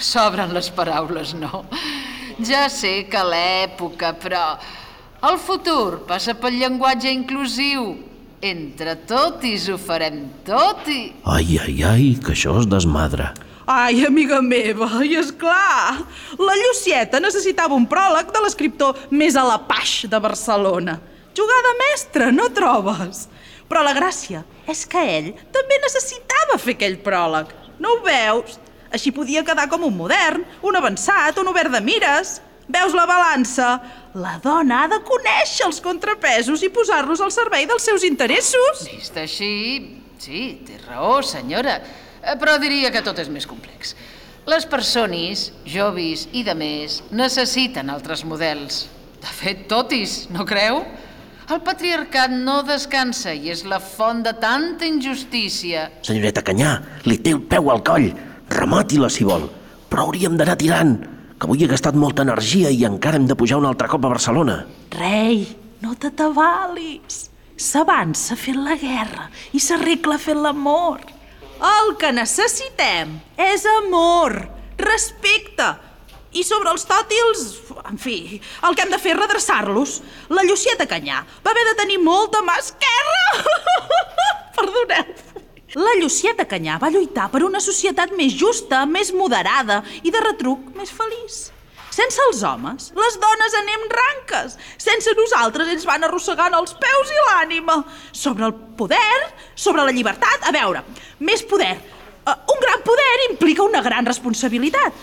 S'obren 0.00 0.52
les 0.54 0.68
paraules, 0.74 1.34
no. 1.38 1.64
Ja 2.44 2.66
sé 2.68 3.06
que 3.08 3.22
l'època, 3.24 4.12
però 4.20 4.58
el 5.24 5.38
futur 5.40 6.02
passa 6.08 6.34
pel 6.36 6.58
llenguatge 6.60 7.12
inclusiu. 7.12 7.94
Entre 8.44 8.92
totis 9.08 9.64
ho 9.72 9.78
farem 9.80 10.26
tot 10.44 10.84
i... 10.92 11.00
Ai, 11.24 11.56
ai, 11.62 11.76
ai, 11.88 12.08
que 12.20 12.34
això 12.34 12.58
es 12.60 12.68
desmadra. 12.68 13.30
Ai, 13.66 14.04
amiga 14.06 14.42
meva, 14.44 14.86
i 15.02 15.16
és 15.18 15.32
clar, 15.34 16.04
la 16.38 16.54
Llucieta 16.60 17.18
necessitava 17.18 17.74
un 17.74 17.88
pròleg 17.90 18.28
de 18.30 18.42
l'escriptor 18.44 19.00
més 19.10 19.34
a 19.34 19.42
la 19.48 19.56
paix 19.66 20.04
de 20.12 20.20
Barcelona. 20.22 21.00
Jugada 21.34 21.72
mestra, 21.80 22.28
no 22.30 22.46
trobes? 22.54 23.24
Però 23.66 23.82
la 23.82 23.96
gràcia 23.96 24.44
és 24.70 24.84
que 24.86 25.02
ell 25.16 25.32
també 25.56 25.80
necessitava 25.82 26.60
fer 26.62 26.76
aquell 26.76 27.00
pròleg. 27.02 27.50
No 27.82 27.96
ho 27.96 28.04
veus? 28.04 28.60
Així 28.94 29.12
podia 29.14 29.44
quedar 29.44 29.68
com 29.68 29.84
un 29.86 29.96
modern, 29.96 30.44
un 30.62 30.76
avançat, 30.78 31.38
un 31.38 31.48
obert 31.50 31.72
de 31.74 31.80
mires. 31.84 32.40
Veus 32.68 32.94
la 32.98 33.06
balança? 33.06 33.76
La 34.18 34.36
dona 34.42 34.82
ha 34.84 34.88
de 34.90 34.98
conèixer 35.06 35.66
els 35.68 35.78
contrapesos 35.84 36.64
i 36.66 36.70
posar-los 36.74 37.20
al 37.22 37.30
servei 37.34 37.66
dels 37.70 37.84
seus 37.86 38.02
interessos. 38.06 38.86
Vist 38.90 39.16
així, 39.22 39.52
sí, 40.18 40.42
té 40.66 40.80
raó, 40.86 41.20
senyora. 41.22 41.78
Eh, 42.22 42.34
Però 42.40 42.56
diria 42.58 42.90
que 42.90 43.04
tot 43.06 43.18
és 43.22 43.30
més 43.30 43.46
complex. 43.46 43.94
Les 44.46 44.66
persones, 44.70 45.48
jovis 45.66 46.28
i 46.32 46.44
de 46.46 46.54
més, 46.54 47.00
necessiten 47.10 47.90
altres 47.90 48.22
models. 48.24 48.84
De 49.22 49.32
fet, 49.34 49.66
totis, 49.70 50.28
no 50.30 50.46
creu? 50.46 50.84
El 51.50 51.60
patriarcat 51.62 52.32
no 52.34 52.60
descansa 52.66 53.30
i 53.34 53.52
és 53.54 53.62
la 53.66 53.78
font 53.82 54.22
de 54.26 54.32
tanta 54.42 54.86
injustícia. 54.86 55.88
Senyoreta 56.06 56.42
Canyà, 56.46 56.72
li 57.06 57.18
té 57.22 57.34
el 57.34 57.42
peu 57.46 57.70
al 57.70 57.84
coll. 57.86 58.08
Remati-la, 58.56 59.10
si 59.12 59.26
vol. 59.28 59.46
Però 59.90 60.06
hauríem 60.06 60.36
d'anar 60.38 60.56
tirant, 60.60 60.96
que 61.36 61.46
avui 61.46 61.64
he 61.64 61.68
gastat 61.70 61.96
molta 62.00 62.24
energia 62.24 62.72
i 62.72 62.84
encara 62.88 63.20
hem 63.20 63.26
de 63.28 63.36
pujar 63.36 63.60
un 63.60 63.68
altre 63.68 63.88
cop 63.92 64.06
a 64.06 64.12
Barcelona. 64.14 64.62
Rei, 64.96 65.44
no 65.84 65.94
t'atabalis. 66.00 67.26
S'avança 67.56 68.36
fent 68.36 68.62
la 68.64 68.76
guerra 68.80 69.30
i 69.56 69.60
s'arregla 69.60 70.18
fent 70.20 70.42
l'amor. 70.44 71.04
El 71.56 71.94
que 72.00 72.12
necessitem 72.12 73.14
és 73.40 73.64
amor, 73.78 74.36
respecte. 74.80 75.68
I 76.36 76.42
sobre 76.44 76.68
els 76.72 76.84
tòtils, 76.84 77.46
en 77.88 77.96
fi, 77.96 78.40
el 78.68 78.76
que 78.76 78.84
hem 78.84 78.92
de 78.92 79.00
fer 79.00 79.14
és 79.14 79.20
redreçar-los. 79.22 80.00
La 80.28 80.44
Llucieta 80.44 80.88
Canyà 80.90 81.22
va 81.44 81.52
haver 81.54 81.64
de 81.70 81.78
tenir 81.80 81.96
molta 82.04 82.44
mà 82.44 82.58
esquerra. 82.60 83.24
Perdoneu. 84.58 85.45
La 85.76 85.92
Llucieta 86.00 86.46
Canyà 86.48 86.78
va 86.80 86.88
lluitar 86.88 87.26
per 87.28 87.42
una 87.44 87.60
societat 87.60 88.14
més 88.16 88.32
justa, 88.32 88.86
més 88.88 89.10
moderada 89.12 89.82
i 90.00 90.12
de 90.12 90.22
retruc 90.24 90.70
més 90.78 90.88
feliç. 90.88 91.34
Sense 91.92 92.22
els 92.24 92.40
homes, 92.48 92.86
les 92.96 93.18
dones 93.20 93.56
anem 93.58 93.84
ranques. 93.92 94.54
Sense 94.80 95.12
nosaltres 95.18 95.68
ens 95.74 95.84
van 95.88 96.06
arrossegant 96.08 96.56
els 96.56 96.72
peus 96.80 97.12
i 97.12 97.18
l'ànima. 97.26 97.76
Sobre 98.12 98.48
el 98.48 98.54
poder, 98.78 99.18
sobre 99.52 99.84
la 99.84 99.92
llibertat... 99.92 100.48
A 100.48 100.54
veure, 100.56 100.80
més 101.20 101.44
poder. 101.44 101.74
Uh, 102.24 102.32
un 102.54 102.64
gran 102.64 102.80
poder 102.84 103.12
implica 103.28 103.64
una 103.68 103.84
gran 103.84 104.08
responsabilitat. 104.08 104.96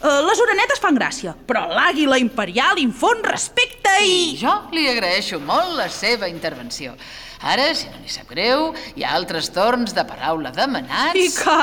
Uh, 0.00 0.22
les 0.24 0.40
orenetes 0.40 0.80
fan 0.80 0.96
gràcia, 0.96 1.36
però 1.36 1.66
l'àguila 1.68 2.16
imperial 2.20 2.80
infon 2.80 3.20
respecte 3.28 3.92
i... 4.08 4.34
Jo 4.40 4.56
li 4.72 4.88
agraeixo 4.88 5.40
molt 5.44 5.76
la 5.76 5.90
seva 5.92 6.32
intervenció. 6.32 6.96
Ara, 7.44 7.66
si 7.76 7.90
no 7.92 7.98
li 8.00 8.08
sap 8.08 8.30
greu, 8.32 8.70
hi 8.96 9.04
ha 9.04 9.12
altres 9.18 9.50
torns 9.52 9.92
de 9.92 10.04
paraula 10.08 10.48
demanats. 10.54 11.18
I 11.20 11.28
que... 11.36 11.56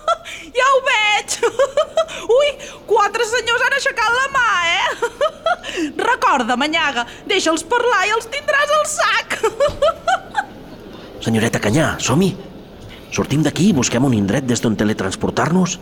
ja 0.58 0.66
ho 0.68 0.80
veig! 0.88 1.36
Ui, 2.36 2.50
quatre 2.90 3.24
senyors 3.30 3.64
han 3.64 3.76
aixecat 3.78 4.18
la 4.18 4.26
mà, 4.34 4.50
eh? 4.68 4.82
Recorda, 6.10 6.58
manyaga, 6.60 7.06
deixa'ls 7.30 7.64
parlar 7.70 8.02
i 8.04 8.12
els 8.18 8.28
tindràs 8.34 8.74
al 8.76 8.84
sac. 8.92 9.38
Senyoreta 11.24 11.62
Canyà, 11.62 11.94
som-hi. 12.04 12.34
Sortim 13.14 13.44
d'aquí 13.46 13.70
i 13.70 13.76
busquem 13.76 14.04
un 14.04 14.16
indret 14.18 14.44
des 14.44 14.60
d'on 14.60 14.76
teletransportar-nos? 14.76 15.78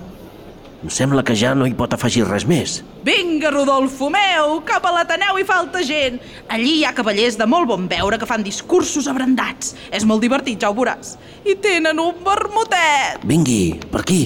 Em 0.82 0.90
sembla 0.90 1.22
que 1.22 1.36
ja 1.38 1.52
no 1.54 1.62
hi 1.68 1.76
pot 1.78 1.92
afegir 1.94 2.24
res 2.26 2.42
més. 2.42 2.80
Vinga, 3.06 3.52
Rodolfo 3.54 4.08
meu, 4.10 4.56
cap 4.66 4.82
a 4.82 4.90
l'Ateneu 4.96 5.36
hi 5.38 5.44
falta 5.46 5.78
gent. 5.86 6.16
Allí 6.50 6.80
hi 6.80 6.84
ha 6.84 6.90
cavallers 6.96 7.36
de 7.38 7.46
molt 7.46 7.68
bon 7.70 7.84
veure 7.90 8.18
que 8.18 8.26
fan 8.26 8.42
discursos 8.42 9.06
abrandats. 9.06 9.76
És 9.94 10.02
molt 10.02 10.24
divertit, 10.26 10.58
ja 10.58 10.72
ho 10.72 10.74
veuràs. 10.74 11.14
I 11.46 11.54
tenen 11.62 12.00
un 12.02 12.18
vermutet. 12.26 13.22
Vingui, 13.22 13.78
per 13.92 14.02
aquí. 14.02 14.24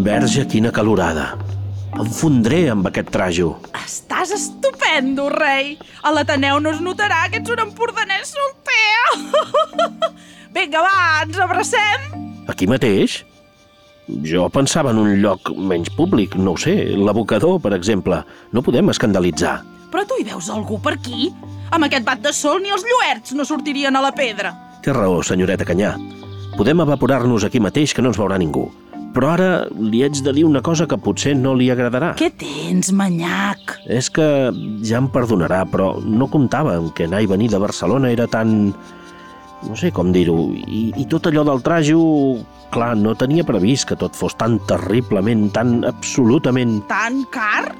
Verge, 0.00 0.42
quina 0.50 0.72
calorada. 0.74 1.36
Em 2.00 2.10
fondré 2.16 2.64
amb 2.72 2.88
aquest 2.90 3.12
trajo. 3.14 3.52
Estàs 3.78 4.32
estupendo, 4.34 5.28
rei. 5.30 5.76
A 6.02 6.10
l'Ateneu 6.10 6.58
no 6.58 6.74
es 6.74 6.82
notarà 6.82 7.28
que 7.30 7.38
ets 7.38 7.54
un 7.54 7.62
empordanès 7.62 8.34
solter. 8.34 9.70
Vinga, 10.56 10.82
va, 10.82 10.98
ens 11.22 11.38
abracem. 11.46 12.29
Aquí 12.50 12.66
mateix? 12.66 13.20
Jo 14.26 14.48
pensava 14.50 14.90
en 14.90 14.98
un 14.98 15.20
lloc 15.22 15.52
menys 15.54 15.92
públic, 15.94 16.34
no 16.34 16.56
ho 16.56 16.58
sé, 16.58 16.74
l'abocador, 16.98 17.60
per 17.62 17.76
exemple. 17.76 18.24
No 18.50 18.64
podem 18.66 18.90
escandalitzar. 18.90 19.60
Però 19.90 20.02
tu 20.06 20.18
hi 20.18 20.26
veus 20.26 20.50
algú 20.50 20.80
per 20.82 20.96
aquí? 20.96 21.30
Amb 21.70 21.86
aquest 21.86 22.06
bat 22.06 22.22
de 22.22 22.32
sol 22.34 22.58
ni 22.62 22.74
els 22.74 22.82
lluerts 22.86 23.34
no 23.38 23.46
sortirien 23.46 23.94
a 23.94 24.02
la 24.02 24.10
pedra. 24.14 24.52
Té 24.82 24.94
raó, 24.94 25.20
senyoreta 25.22 25.66
Canyà. 25.68 25.94
Podem 26.56 26.82
evaporar-nos 26.82 27.46
aquí 27.46 27.62
mateix 27.62 27.94
que 27.94 28.02
no 28.02 28.10
ens 28.10 28.18
veurà 28.18 28.38
ningú. 28.40 28.66
Però 29.14 29.32
ara 29.32 29.50
li 29.74 30.04
haig 30.06 30.20
de 30.22 30.32
dir 30.34 30.44
una 30.46 30.62
cosa 30.62 30.86
que 30.86 30.98
potser 30.98 31.32
no 31.38 31.56
li 31.58 31.66
agradarà. 31.72 32.12
Què 32.18 32.30
tens, 32.38 32.92
manyac? 32.94 33.76
És 33.90 34.10
que 34.14 34.26
ja 34.86 35.00
em 35.00 35.08
perdonarà, 35.10 35.64
però 35.70 35.92
no 36.04 36.30
comptava 36.30 36.76
que 36.94 37.08
anar 37.10 37.22
i 37.22 37.30
venir 37.30 37.50
de 37.50 37.62
Barcelona 37.62 38.10
era 38.14 38.28
tan... 38.30 38.72
no 39.68 39.76
sé 39.76 39.90
com 39.92 40.12
dir-ho. 40.14 40.50
I, 40.54 40.90
I 40.96 41.06
tot 41.10 41.28
allò 41.30 41.44
del 41.46 41.62
trajo... 41.66 42.00
Clar, 42.70 42.92
no 42.94 43.16
tenia 43.18 43.42
previst 43.42 43.88
que 43.90 43.96
tot 43.98 44.14
fos 44.14 44.36
tan 44.38 44.60
terriblement, 44.70 45.48
tan 45.50 45.80
absolutament... 45.88 46.76
Tan 46.86 47.24
car? 47.34 47.72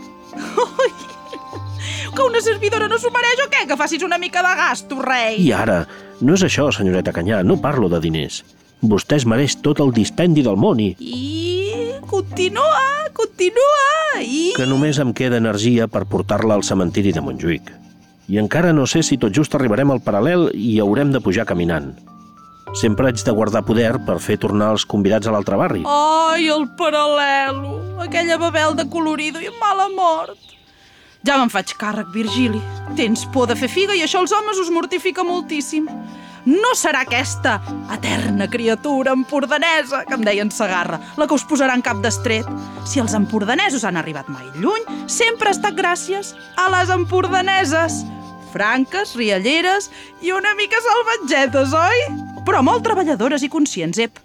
Que 2.10 2.24
una 2.26 2.40
servidora 2.42 2.88
no 2.90 2.98
s'ho 2.98 3.12
mereix 3.14 3.44
o 3.44 3.48
què? 3.52 3.62
Que 3.70 3.78
facis 3.78 4.02
una 4.02 4.18
mica 4.18 4.42
de 4.42 4.50
gasto, 4.58 4.98
rei. 4.98 5.38
I 5.44 5.52
ara, 5.54 5.84
no 6.20 6.34
és 6.34 6.42
això, 6.42 6.66
senyoreta 6.74 7.14
Canyà, 7.14 7.44
no 7.46 7.60
parlo 7.62 7.86
de 7.92 8.02
diners. 8.02 8.42
Vostè 8.82 9.20
es 9.20 9.26
mereix 9.30 9.60
tot 9.62 9.78
el 9.84 9.94
dispendi 9.94 10.42
del 10.42 10.58
món 10.58 10.80
i... 10.82 10.90
I 10.98 12.00
continua, 12.10 13.10
continua, 13.14 14.18
i... 14.24 14.50
que 14.56 14.66
només 14.66 14.98
em 14.98 15.14
queda 15.14 15.38
energia 15.38 15.86
per 15.86 16.08
portar-la 16.10 16.58
al 16.58 16.66
cementiri 16.66 17.14
de 17.14 17.22
Montjuïc. 17.22 17.70
I 18.30 18.38
encara 18.38 18.70
no 18.70 18.84
sé 18.86 19.02
si 19.02 19.16
tot 19.18 19.34
just 19.34 19.54
arribarem 19.58 19.90
al 19.90 19.98
paral·lel 20.06 20.52
i 20.54 20.76
haurem 20.78 21.10
de 21.10 21.18
pujar 21.18 21.42
caminant. 21.48 21.88
Sempre 22.78 23.08
haig 23.08 23.24
de 23.26 23.32
guardar 23.34 23.64
poder 23.66 23.96
per 24.06 24.20
fer 24.22 24.36
tornar 24.38 24.68
els 24.76 24.84
convidats 24.86 25.26
a 25.26 25.32
l'altre 25.34 25.58
barri. 25.58 25.82
Ai, 25.82 26.46
el 26.46 26.68
paral·lelo, 26.78 27.74
aquella 28.04 28.38
babel 28.38 28.76
de 28.78 28.86
colorido 28.92 29.42
i 29.42 29.50
mala 29.58 29.88
mort. 29.90 30.38
Ja 31.26 31.40
me'n 31.40 31.50
faig 31.50 31.74
càrrec, 31.80 32.12
Virgili. 32.14 32.60
Tens 32.96 33.26
por 33.34 33.50
de 33.50 33.56
fer 33.58 33.68
figa 33.68 33.98
i 33.98 34.04
això 34.06 34.22
als 34.22 34.32
homes 34.36 34.62
us 34.62 34.70
mortifica 34.70 35.26
moltíssim. 35.26 35.90
No 36.46 36.70
serà 36.78 37.02
aquesta 37.02 37.58
eterna 37.92 38.46
criatura 38.48 39.12
empordanesa, 39.12 40.04
que 40.06 40.14
em 40.14 40.22
deien 40.24 40.54
Sagarra, 40.54 41.00
la 41.18 41.26
que 41.26 41.34
us 41.34 41.44
posarà 41.44 41.74
en 41.74 41.82
cap 41.82 41.98
d'estret. 42.00 42.46
Si 42.86 43.02
els 43.02 43.18
empordanesos 43.18 43.82
han 43.84 43.98
arribat 43.98 44.30
mai 44.30 44.46
lluny, 44.62 44.86
sempre 45.10 45.50
ha 45.50 45.58
estat 45.58 45.74
gràcies 45.74 46.32
a 46.56 46.70
les 46.78 46.94
empordaneses. 46.94 48.04
Franques, 48.52 49.14
rialleres 49.18 49.90
i 50.22 50.32
una 50.36 50.54
mica 50.58 50.80
salvatgetes, 50.84 51.74
oi? 51.76 52.02
Però 52.46 52.62
molt 52.66 52.84
treballadores 52.86 53.44
i 53.46 53.50
conscients, 53.52 54.00
ep. 54.02 54.18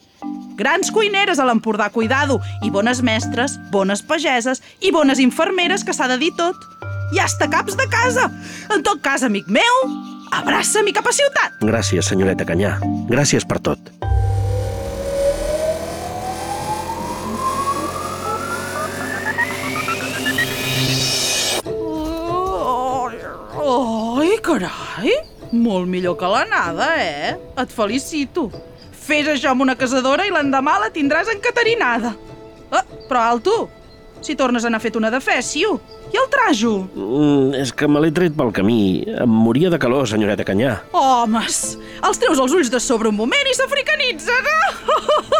Grans 0.55 0.91
cuineres 0.95 1.39
a 1.39 1.45
l'Empordà, 1.47 1.89
cuidado, 1.91 2.39
i 2.63 2.71
bones 2.71 3.01
mestres, 3.03 3.57
bones 3.73 4.01
pageses 4.07 4.63
i 4.79 4.91
bones 4.95 5.19
infermeres, 5.19 5.83
que 5.83 5.93
s'ha 5.93 6.07
de 6.11 6.17
dir 6.21 6.31
tot. 6.39 6.55
I 7.13 7.19
hasta 7.21 7.49
caps 7.51 7.75
de 7.77 7.85
casa. 7.91 8.29
En 8.73 8.81
tot 8.83 9.03
cas, 9.03 9.23
amic 9.27 9.51
meu, 9.51 9.81
abraça'm 10.33 10.87
i 10.89 10.95
cap 10.95 11.11
a 11.11 11.13
ciutat. 11.15 11.59
Gràcies, 11.61 12.07
senyoreta 12.07 12.47
Canyà. 12.47 12.77
Gràcies 13.11 13.45
per 13.45 13.59
tot. 13.59 13.91
Ai, 24.25 24.39
carai! 24.41 25.11
Molt 25.53 25.85
millor 25.85 26.15
que 26.17 26.25
l'anada, 26.25 26.87
eh? 26.97 27.35
Et 27.61 27.73
felicito. 27.73 28.47
Fes 29.05 29.27
això 29.29 29.51
amb 29.51 29.61
una 29.61 29.75
casadora 29.77 30.25
i 30.25 30.31
l'endemà 30.33 30.79
la 30.81 30.89
tindràs 30.93 31.29
encaterinada. 31.29 32.15
Ah, 32.73 32.81
però 33.05 33.21
alto! 33.35 33.57
Si 34.25 34.33
tornes 34.33 34.65
a 34.65 34.71
anar 34.71 34.81
fet 34.81 34.97
una 34.97 35.11
de 35.13 35.19
fècio. 35.21 35.75
I 36.09 36.17
el 36.17 36.29
trajo? 36.33 36.73
Mm, 36.95 37.53
és 37.61 37.73
que 37.77 37.89
me 37.91 38.01
l'he 38.01 38.09
tret 38.15 38.33
pel 38.33 38.49
camí. 38.55 38.79
Em 39.13 39.29
moria 39.45 39.69
de 39.69 39.77
calor, 39.81 40.07
senyoreta 40.09 40.47
Canyà. 40.47 40.79
Homes, 40.97 41.61
els 42.01 42.21
treus 42.21 42.41
els 42.41 42.57
ulls 42.57 42.73
de 42.73 42.81
sobre 42.81 43.13
un 43.13 43.19
moment 43.19 43.51
i 43.51 43.53
s'africanitzen. 43.53 44.49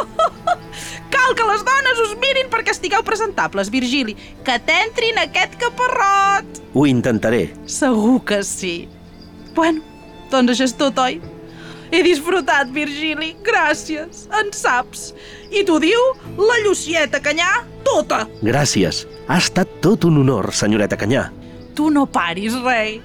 Cal 1.26 1.34
que 1.34 1.46
les 1.50 1.64
dones 1.66 2.00
us 2.04 2.12
mirin 2.22 2.52
perquè 2.54 2.70
estigueu 2.76 3.02
presentables, 3.02 3.72
Virgili. 3.74 4.14
Que 4.46 4.60
t'entrin 4.62 5.18
aquest 5.18 5.56
caparrot. 5.58 6.60
Ho 6.78 6.84
intentaré. 6.86 7.48
Segur 7.66 8.20
que 8.30 8.44
sí. 8.46 8.86
Bueno, 9.56 9.82
doncs 10.30 10.54
això 10.54 10.68
és 10.70 10.76
tot, 10.78 11.02
oi? 11.02 11.18
He 11.90 12.04
disfrutat, 12.06 12.70
Virgili. 12.76 13.32
Gràcies. 13.42 14.28
En 14.38 14.54
saps. 14.54 15.08
I 15.50 15.66
t'ho 15.66 15.80
diu 15.82 16.06
la 16.38 16.62
Llucieta 16.62 17.24
Canyà 17.26 17.50
tota. 17.88 18.28
Gràcies. 18.46 19.08
Ha 19.26 19.42
estat 19.42 19.82
tot 19.82 20.06
un 20.06 20.22
honor, 20.22 20.52
senyoreta 20.54 20.94
Canyà. 20.94 21.32
Tu 21.74 21.90
no 21.90 22.06
paris, 22.06 22.54
rei. 22.62 23.00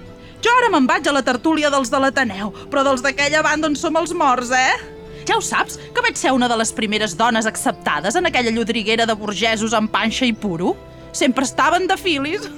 Jo 0.44 0.52
ara 0.60 0.68
me'n 0.68 0.84
vaig 0.88 1.08
a 1.08 1.16
la 1.16 1.24
tertúlia 1.24 1.72
dels 1.72 1.88
de 1.88 2.04
l'Ateneu, 2.04 2.52
però 2.68 2.84
dels 2.84 3.00
d'aquella 3.00 3.40
banda 3.48 3.72
on 3.72 3.80
som 3.80 3.96
els 3.96 4.12
morts, 4.12 4.52
eh? 4.52 4.99
Ja 5.30 5.36
ho 5.38 5.42
saps, 5.46 5.76
que 5.94 6.02
vaig 6.02 6.16
ser 6.18 6.32
una 6.34 6.48
de 6.50 6.56
les 6.58 6.72
primeres 6.74 7.12
dones 7.14 7.46
acceptades 7.46 8.16
en 8.18 8.26
aquella 8.26 8.50
llodriguera 8.50 9.06
de 9.06 9.14
burgesos 9.14 9.76
amb 9.78 9.92
panxa 9.92 10.26
i 10.26 10.32
puro. 10.34 10.72
Sempre 11.14 11.46
estaven 11.46 11.86
de 11.86 11.94
filis. 11.94 12.48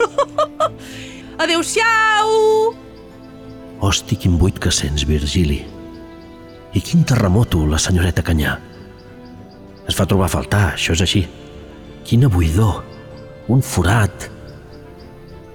Adéu-siau! 1.43 2.33
Hosti, 3.85 4.17
quin 4.17 4.39
buit 4.41 4.57
que 4.57 4.73
sents, 4.73 5.05
Virgili. 5.05 5.61
I 6.73 6.81
quin 6.81 7.05
terremoto, 7.05 7.61
la 7.69 7.81
senyoreta 7.83 8.25
Canyà. 8.25 8.57
Es 9.85 9.99
va 9.99 10.09
trobar 10.09 10.31
a 10.31 10.33
faltar, 10.33 10.65
això 10.73 10.97
és 10.97 11.05
així. 11.05 11.27
Quina 12.09 12.33
buidor, 12.33 12.81
un 13.53 13.61
forat. 13.61 14.32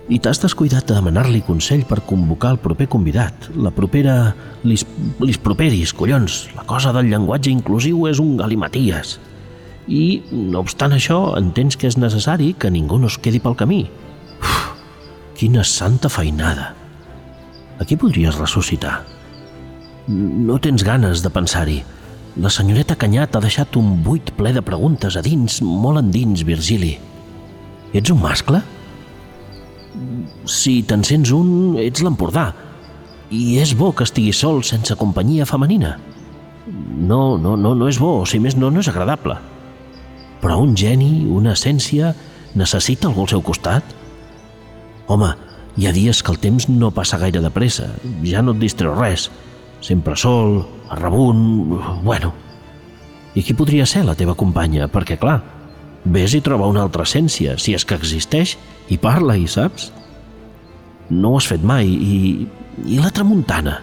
I 0.07 0.21
t'has 0.23 0.39
descuidat 0.39 0.87
de 0.87 0.95
demanar-li 0.95 1.41
consell 1.43 1.81
per 1.87 1.99
convocar 2.07 2.53
el 2.55 2.61
proper 2.63 2.87
convidat. 2.87 3.49
La 3.59 3.73
propera... 3.75 4.31
Lis, 4.63 4.85
lis 5.19 5.39
properis, 5.43 5.91
collons. 5.91 6.45
La 6.55 6.63
cosa 6.67 6.93
del 6.95 7.09
llenguatge 7.11 7.51
inclusiu 7.51 8.05
és 8.07 8.21
un 8.23 8.37
galimaties. 8.39 9.17
I, 9.87 10.21
no 10.31 10.63
obstant 10.63 10.95
això, 10.95 11.19
entens 11.39 11.75
que 11.75 11.91
és 11.91 11.99
necessari 11.99 12.53
que 12.59 12.71
ningú 12.71 13.01
no 13.01 13.11
es 13.11 13.19
quedi 13.19 13.41
pel 13.43 13.57
camí. 13.59 13.81
Uf, 14.39 14.55
quina 15.35 15.65
santa 15.67 16.11
feinada. 16.11 16.71
A 17.77 17.83
qui 17.83 17.99
podries 17.99 18.39
ressuscitar? 18.39 19.01
No 20.07 20.55
tens 20.63 20.87
ganes 20.87 21.19
de 21.19 21.33
pensar-hi. 21.35 21.81
La 22.39 22.51
senyoreta 22.53 22.95
Canyà 22.95 23.27
t'ha 23.27 23.43
deixat 23.43 23.75
un 23.75 23.99
buit 24.05 24.31
ple 24.39 24.55
de 24.55 24.63
preguntes 24.63 25.19
a 25.19 25.23
dins, 25.25 25.59
molt 25.65 25.99
endins, 25.99 26.47
Virgili. 26.47 26.95
Ets 27.91 28.15
un 28.15 28.23
mascle? 28.23 28.63
Si 30.47 30.81
te'n 30.87 31.03
sents 31.07 31.31
un, 31.35 31.77
ets 31.81 32.03
l'Empordà. 32.05 32.51
I 33.33 33.57
és 33.59 33.73
bo 33.75 33.91
que 33.91 34.05
estigui 34.07 34.31
sol 34.35 34.63
sense 34.63 34.95
companyia 34.99 35.47
femenina. 35.47 35.97
No, 36.67 37.37
no, 37.39 37.55
no, 37.55 37.73
no 37.75 37.87
és 37.87 37.99
bo, 37.99 38.21
si 38.25 38.39
més 38.39 38.55
no, 38.59 38.71
no 38.71 38.83
és 38.83 38.89
agradable. 38.91 39.35
Però 40.41 40.59
un 40.61 40.75
geni, 40.77 41.25
una 41.31 41.55
essència, 41.57 42.13
necessita 42.57 43.07
algú 43.09 43.25
al 43.25 43.31
seu 43.31 43.43
costat. 43.43 43.95
Home, 45.07 45.33
hi 45.77 45.87
ha 45.87 45.93
dies 45.95 46.23
que 46.23 46.33
el 46.33 46.39
temps 46.43 46.67
no 46.69 46.91
passa 46.91 47.19
gaire 47.21 47.41
de 47.43 47.51
pressa, 47.53 47.91
ja 48.25 48.41
no 48.43 48.55
et 48.55 48.63
distreu 48.63 48.95
res. 48.97 49.29
Sempre 49.81 50.15
sol, 50.17 50.63
a 50.89 50.97
rebunt... 50.97 51.77
Bueno. 52.03 52.33
I 53.37 53.43
qui 53.45 53.53
podria 53.53 53.85
ser 53.85 54.01
la 54.07 54.15
teva 54.17 54.33
companya? 54.33 54.87
Perquè, 54.89 55.19
clar, 55.21 55.37
vés 56.13 56.35
i 56.37 56.41
troba 56.43 56.69
una 56.69 56.83
altra 56.85 57.05
essència, 57.07 57.57
si 57.61 57.73
és 57.75 57.85
que 57.85 57.97
existeix, 57.97 58.55
i 58.89 58.97
parla-hi, 59.01 59.47
saps? 59.49 59.91
No 61.09 61.33
ho 61.33 61.39
has 61.39 61.47
fet 61.49 61.63
mai, 61.63 61.87
i, 61.87 62.47
i 62.85 62.99
la 63.01 63.11
tramuntana? 63.15 63.79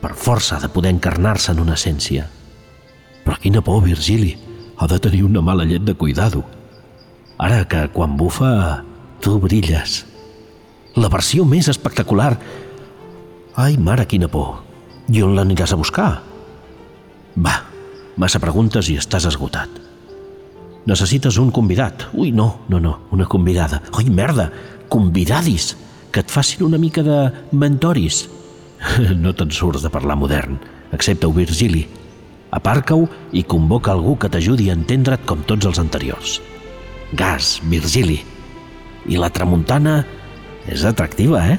Per 0.00 0.14
força 0.16 0.56
ha 0.56 0.62
de 0.62 0.70
poder 0.72 0.94
encarnar-se 0.94 1.52
en 1.52 1.60
una 1.60 1.76
essència. 1.76 2.26
Però 3.24 3.36
quina 3.40 3.60
por, 3.64 3.82
Virgili. 3.84 4.36
Ha 4.80 4.88
de 4.88 4.96
tenir 4.98 5.26
una 5.26 5.42
mala 5.44 5.66
llet 5.68 5.84
de 5.84 5.94
cuidado. 5.94 6.44
Ara 7.36 7.66
que 7.68 7.82
quan 7.92 8.16
bufa, 8.16 8.82
tu 9.20 9.36
brilles. 9.40 10.06
La 10.96 11.10
versió 11.12 11.44
més 11.44 11.68
espectacular. 11.68 12.32
Ai, 13.60 13.76
mare, 13.76 14.08
quina 14.08 14.28
por. 14.32 14.62
I 15.12 15.20
on 15.26 15.36
l'aniràs 15.36 15.74
a 15.76 15.78
buscar? 15.80 16.10
Va, 17.36 17.54
massa 18.16 18.40
preguntes 18.40 18.88
i 18.88 18.96
estàs 19.00 19.28
esgotat. 19.28 19.89
Necessites 20.88 21.36
un 21.38 21.50
convidat. 21.52 22.08
Ui, 22.14 22.32
no, 22.32 22.62
no, 22.68 22.80
no, 22.80 22.98
una 23.12 23.26
convidada. 23.26 23.82
Ui, 23.96 24.08
merda, 24.10 24.50
convidadis, 24.88 25.74
que 26.10 26.24
et 26.24 26.30
facin 26.30 26.64
una 26.66 26.78
mica 26.78 27.04
de 27.06 27.30
mentoris. 27.52 28.26
No 29.20 29.34
te'n 29.36 29.50
surts 29.52 29.84
de 29.84 29.90
parlar 29.92 30.16
modern, 30.16 30.56
excepte-ho 30.96 31.32
Virgili. 31.36 31.84
Aparca-ho 32.50 33.04
i 33.36 33.44
convoca 33.44 33.92
algú 33.92 34.16
que 34.18 34.30
t'ajudi 34.32 34.70
a 34.70 34.76
entendre't 34.78 35.26
com 35.28 35.44
tots 35.46 35.68
els 35.68 35.78
anteriors. 35.78 36.40
Gas, 37.12 37.58
Virgili. 37.70 38.18
I 39.06 39.20
la 39.20 39.30
tramuntana 39.30 40.00
és 40.70 40.84
atractiva, 40.88 41.44
eh? 41.52 41.58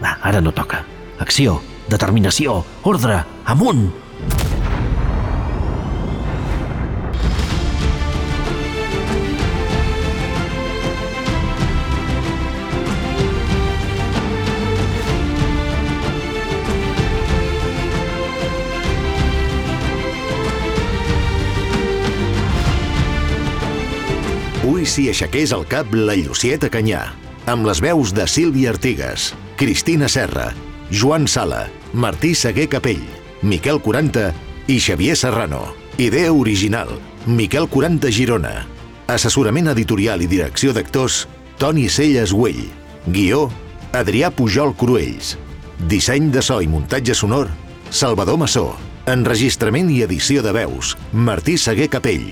Va, 0.00 0.16
ara 0.24 0.40
no 0.40 0.54
toca. 0.56 0.82
Acció, 1.20 1.60
determinació, 1.92 2.62
ordre, 2.88 3.20
amunt! 3.44 3.90
Ui, 24.60 24.84
si 24.84 25.06
aixequés 25.08 25.54
el 25.56 25.62
cap 25.64 25.88
la 25.96 26.12
Llucieta 26.18 26.68
Canyà, 26.68 27.06
amb 27.48 27.64
les 27.64 27.78
veus 27.80 28.10
de 28.12 28.26
Sílvia 28.28 28.74
Artigas, 28.74 29.30
Cristina 29.56 30.08
Serra, 30.12 30.50
Joan 30.92 31.24
Sala, 31.24 31.62
Martí 31.94 32.34
Seguer 32.36 32.66
Capell, 32.68 33.06
Miquel 33.40 33.80
40 33.80 34.26
i 34.68 34.76
Xavier 34.76 35.16
Serrano. 35.16 35.62
Idea 35.96 36.32
original, 36.32 36.92
Miquel 37.24 37.68
40 37.72 38.12
Girona. 38.12 38.52
Assessorament 39.08 39.70
editorial 39.72 40.20
i 40.20 40.28
direcció 40.28 40.74
d'actors, 40.76 41.22
Toni 41.56 41.88
Celles 41.88 42.34
Güell. 42.36 42.66
Guió, 43.08 43.46
Adrià 43.96 44.28
Pujol 44.28 44.74
Cruells. 44.76 45.38
Disseny 45.88 46.28
de 46.34 46.42
so 46.44 46.58
i 46.60 46.68
muntatge 46.68 47.16
sonor, 47.16 47.48
Salvador 47.88 48.36
Massó. 48.36 48.74
Enregistrament 49.08 49.88
i 49.88 50.02
edició 50.04 50.44
de 50.44 50.52
veus, 50.52 50.98
Martí 51.12 51.56
Seguer 51.56 51.88
Capell. 51.88 52.28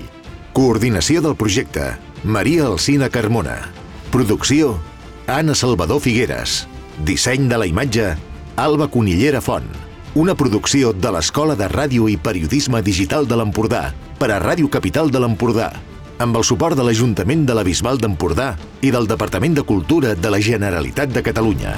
Coordinació 0.53 1.21
del 1.25 1.35
projecte, 1.35 1.95
Maria 2.23 2.65
Alcina 2.65 3.07
Carmona. 3.09 3.71
Producció, 4.11 4.77
Anna 5.27 5.55
Salvador 5.55 6.01
Figueres. 6.01 6.67
Disseny 7.05 7.47
de 7.47 7.57
la 7.57 7.65
imatge, 7.65 8.17
Alba 8.57 8.89
Conillera 8.91 9.39
Font. 9.39 9.69
Una 10.15 10.35
producció 10.35 10.91
de 10.91 11.13
l'Escola 11.15 11.55
de 11.55 11.69
Ràdio 11.71 12.09
i 12.11 12.17
Periodisme 12.17 12.81
Digital 12.83 13.27
de 13.29 13.37
l'Empordà 13.39 13.93
per 14.19 14.33
a 14.33 14.41
Ràdio 14.43 14.67
Capital 14.67 15.13
de 15.15 15.21
l'Empordà, 15.23 15.71
amb 16.19 16.35
el 16.35 16.43
suport 16.43 16.75
de 16.75 16.83
l'Ajuntament 16.83 17.45
de 17.47 17.55
la 17.55 17.63
Bisbal 17.63 18.01
d'Empordà 18.03 18.57
i 18.81 18.91
del 18.91 19.07
Departament 19.07 19.55
de 19.55 19.63
Cultura 19.63 20.11
de 20.15 20.33
la 20.33 20.41
Generalitat 20.43 21.15
de 21.15 21.23
Catalunya. 21.23 21.77